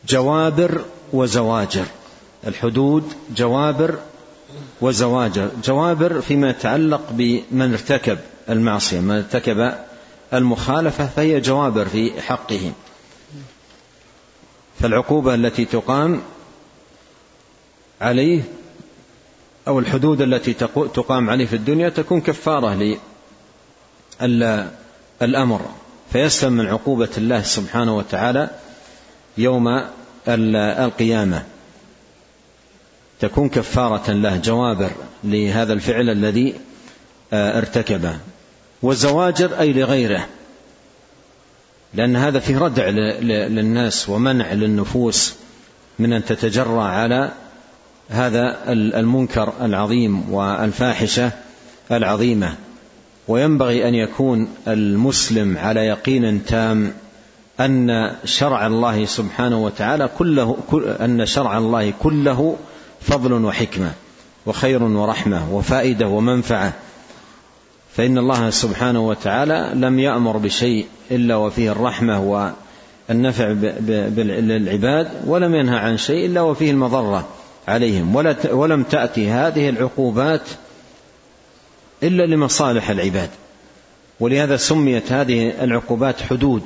جوابر 0.08 0.84
وزواجر. 1.12 1.84
الحدود 2.46 3.12
جوابر 3.36 3.98
وزواجر. 4.80 5.50
جوابر 5.64 6.20
فيما 6.20 6.50
يتعلق 6.50 7.02
بمن 7.10 7.72
ارتكب 7.72 8.18
المعصية 8.48 9.00
من 9.00 9.16
ارتكب 9.16 9.74
المخالفة 10.32 11.06
فهي 11.06 11.40
جوابر 11.40 11.84
في 11.84 12.22
حقه. 12.22 12.72
فالعقوبة 14.80 15.34
التي 15.34 15.64
تقام 15.64 16.22
عليه 18.00 18.42
أو 19.68 19.78
الحدود 19.78 20.20
التي 20.20 20.52
تقام 20.94 21.30
عليه 21.30 21.46
في 21.46 21.56
الدنيا 21.56 21.88
تكون 21.88 22.20
كفارة 22.20 22.98
للأمر 25.20 25.60
فيسلم 26.12 26.52
من 26.52 26.66
عقوبة 26.66 27.08
الله 27.16 27.42
سبحانه 27.42 27.96
وتعالى 27.96 28.50
يوم 29.38 29.84
القيامة. 30.28 31.44
تكون 33.20 33.48
كفارة 33.48 34.12
له 34.12 34.36
جوابر 34.36 34.90
لهذا 35.24 35.72
الفعل 35.72 36.10
الذي 36.10 36.54
آه، 37.32 37.58
ارتكبه. 37.58 38.18
والزواجر 38.82 39.60
أي 39.60 39.72
لغيره. 39.72 40.26
لأن 41.94 42.16
هذا 42.16 42.38
فيه 42.38 42.58
ردع 42.58 42.88
للناس 42.88 44.08
ومنع 44.08 44.52
للنفوس 44.52 45.34
من 45.98 46.12
أن 46.12 46.24
تتجرى 46.24 46.82
على 46.82 47.32
هذا 48.10 48.56
المنكر 48.72 49.52
العظيم 49.60 50.32
والفاحشة 50.32 51.30
العظيمة. 51.92 52.54
وينبغي 53.28 53.88
أن 53.88 53.94
يكون 53.94 54.48
المسلم 54.68 55.58
على 55.58 55.80
يقين 55.80 56.44
تام 56.44 56.92
أن 57.60 58.10
شرع 58.24 58.66
الله 58.66 59.04
سبحانه 59.04 59.64
وتعالى 59.64 60.10
كله 60.18 60.56
أن 61.00 61.26
شرع 61.26 61.58
الله 61.58 61.92
كله 62.02 62.56
فضل 63.00 63.32
وحكمة 63.32 63.90
وخير 64.46 64.82
ورحمة 64.82 65.54
وفائدة 65.54 66.06
ومنفعة. 66.06 66.72
فإن 67.96 68.18
الله 68.18 68.50
سبحانه 68.50 69.08
وتعالى 69.08 69.70
لم 69.74 69.98
يأمر 69.98 70.36
بشيء 70.36 70.86
إلا 71.10 71.36
وفيه 71.36 71.72
الرحمة 71.72 72.20
والنفع 73.08 73.48
للعباد 73.48 75.08
ولم 75.26 75.54
ينهى 75.54 75.78
عن 75.78 75.96
شيء 75.96 76.26
إلا 76.26 76.40
وفيه 76.40 76.70
المضرة. 76.70 77.28
عليهم. 77.70 78.16
ولم 78.50 78.82
تأتي 78.82 79.30
هذه 79.30 79.68
العقوبات 79.68 80.42
إلا 82.02 82.26
لمصالح 82.26 82.90
العباد. 82.90 83.30
ولهذا 84.20 84.56
سميت 84.56 85.12
هذه 85.12 85.64
العقوبات 85.64 86.22
حدود. 86.22 86.62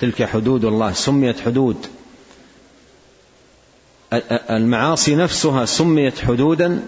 تلك 0.00 0.24
حدود 0.24 0.64
الله. 0.64 0.92
سميت 0.92 1.40
حدود. 1.40 1.86
المعاصي 4.50 5.14
نفسها 5.14 5.64
سميت 5.64 6.18
حدودا 6.18 6.82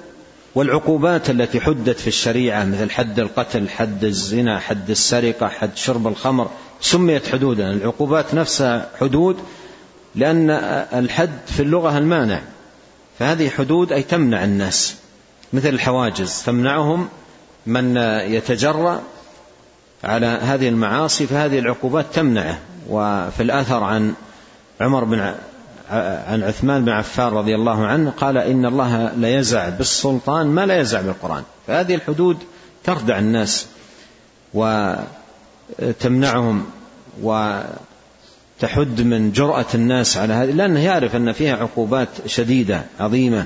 والعقوبات 0.54 1.30
التي 1.30 1.60
حدت 1.60 1.98
في 1.98 2.06
الشريعة 2.06 2.64
مثل 2.64 2.90
حد 2.90 3.20
القتل 3.20 3.68
حد 3.68 4.04
الزنا 4.04 4.58
حد 4.58 4.90
السرقة 4.90 5.48
حد 5.48 5.76
شرب 5.76 6.06
الخمر 6.06 6.50
سميت 6.80 7.26
حدودا. 7.26 7.70
العقوبات 7.70 8.34
نفسها 8.34 8.90
حدود 9.00 9.36
لأن 10.14 10.50
الحد 10.94 11.38
في 11.46 11.60
اللغة 11.60 11.98
المانع. 11.98 12.40
فهذه 13.18 13.48
حدود 13.48 13.92
أي 13.92 14.02
تمنع 14.02 14.44
الناس 14.44 14.96
مثل 15.52 15.68
الحواجز. 15.68 16.42
تمنعهم 16.46 17.08
من 17.66 17.96
يتجرأ 18.26 19.02
على 20.04 20.26
هذه 20.26 20.68
المعاصي 20.68 21.26
فهذه 21.26 21.58
العقوبات 21.58 22.06
تمنعه. 22.14 22.58
وفي 22.88 23.42
الأثر 23.42 23.84
عن 23.84 24.14
عمر 24.80 25.04
بن 25.04 25.34
عن 26.26 26.42
عثمان 26.42 26.84
بن 26.84 26.92
عفان 26.92 27.26
رضي 27.32 27.54
الله 27.54 27.86
عنه 27.86 28.10
قال 28.10 28.38
إن 28.38 28.66
الله 28.66 29.12
ليزع 29.16 29.68
بالسلطان 29.68 30.46
ما 30.46 30.66
لا 30.66 30.80
يزع 30.80 31.00
بالقرآن. 31.00 31.42
فهذه 31.66 31.94
الحدود 31.94 32.38
تردع 32.84 33.18
الناس 33.18 33.66
وتمنعهم 35.78 36.66
وتحد 38.58 39.00
من 39.00 39.32
جرأة 39.32 39.66
الناس 39.74 40.16
على 40.16 40.34
هذه 40.34 40.50
لأنه 40.50 40.80
يعرف 40.80 41.16
أن 41.16 41.32
فيها 41.32 41.56
عقوبات 41.56 42.08
شديدة 42.26 42.82
عظيمة. 43.00 43.44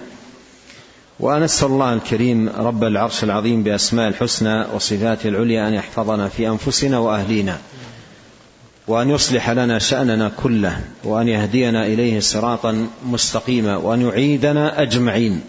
ونسأل 1.20 1.68
الله 1.68 1.92
الكريم 1.92 2.48
رب 2.58 2.84
العرش 2.84 3.24
العظيم 3.24 3.62
بأسماء 3.62 4.08
الحسنى 4.08 4.64
وصفاته 4.74 5.28
العليا 5.28 5.68
أن 5.68 5.74
يحفظنا 5.74 6.28
في 6.28 6.48
أنفسنا 6.48 6.98
وأهلينا 6.98 7.58
وأن 8.88 9.10
يصلح 9.10 9.50
لنا 9.50 9.78
شأننا 9.78 10.30
كله 10.42 10.80
وأن 11.04 11.28
يهدينا 11.28 11.86
إليه 11.86 12.20
صراطا 12.20 12.86
مستقيما 13.06 13.76
وأن 13.76 14.02
يعيدنا 14.02 14.82
أجمعين 14.82 15.40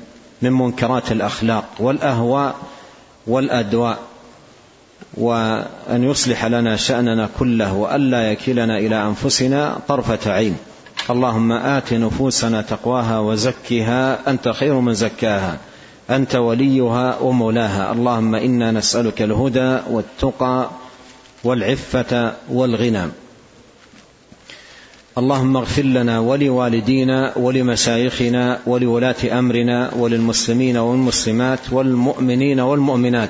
من 0.42 0.54
منكرات 0.54 1.12
الأخلاق 1.12 1.66
والأهواء 1.80 2.56
والأدواء. 3.28 4.00
وأن 5.14 6.04
يصلح 6.04 6.46
لنا 6.46 6.76
شأننا 6.76 7.30
كله 7.40 7.74
وألا 7.74 8.32
يكلنا 8.32 8.78
إلى 8.78 9.04
أنفسنا 9.04 9.80
طرفة 9.88 10.32
عين. 10.32 10.56
اللهم 11.10 11.52
آت 11.52 11.94
نفوسنا 11.94 12.62
تقواها 12.62 13.20
وزكها. 13.20 14.30
أنت 14.30 14.50
خير 14.50 14.80
من 14.80 14.94
زكاها. 14.94 15.58
أنت 16.10 16.36
وليها 16.36 17.20
ومولاها. 17.20 17.92
اللهم 17.92 18.36
إنا 18.36 18.72
نسألك 18.72 19.22
الهدى 19.22 19.78
والتقى 19.90 20.70
والعفة 21.44 22.34
والغنى. 22.50 23.06
اللهم 25.18 25.58
اغفر 25.58 25.84
لنا 25.84 26.20
ولوالدينا 26.20 27.38
ولمشايخنا 27.38 28.60
ولولاة 28.66 29.40
أمرنا 29.40 29.94
وللمسلمين 29.94 30.78
والمسلمات 30.78 31.60
والمؤمنين 31.72 32.60
والمؤمنات. 32.60 33.30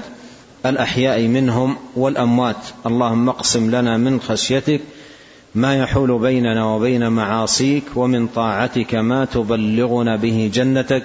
الأحياء 0.66 1.22
منهم 1.22 1.76
والأموات. 1.96 2.56
اللهم 2.86 3.30
اقسم 3.30 3.72
لنا 3.76 3.98
من 3.98 4.20
خشيتك 4.20 4.82
ما 5.56 5.76
يحول 5.76 6.20
بيننا 6.20 6.66
وبين 6.66 7.10
معاصيك 7.10 7.84
ومن 7.96 8.28
طاعتك 8.28 8.96
ما 8.96 9.26
تبلغنا 9.26 10.16
به 10.16 10.52
جنتك 10.54 11.04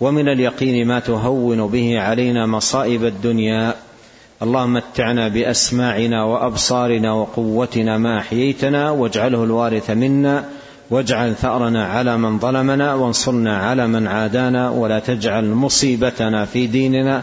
ومن 0.00 0.28
اليقين 0.28 0.88
ما 0.88 0.98
تهون 1.00 1.66
به 1.66 2.00
علينا 2.00 2.46
مصائب 2.46 3.04
الدنيا. 3.04 3.74
اللهم 4.42 4.72
متعنا 4.72 5.28
بأسماعنا 5.28 6.24
وأبصارنا 6.24 7.12
وقوتنا 7.12 7.98
ما 7.98 8.18
أحييتنا 8.18 8.90
واجعله 8.90 9.44
الوارث 9.44 9.90
منا 9.90 10.44
واجعل 10.90 11.34
ثأرنا 11.34 11.86
على 11.86 12.18
من 12.18 12.38
ظلمنا 12.38 12.94
وانصرنا 12.94 13.58
على 13.58 13.86
من 13.86 14.06
عادانا 14.06 14.70
ولا 14.70 14.98
تجعل 14.98 15.50
مصيبتنا 15.50 16.44
في 16.44 16.66
ديننا. 16.66 17.22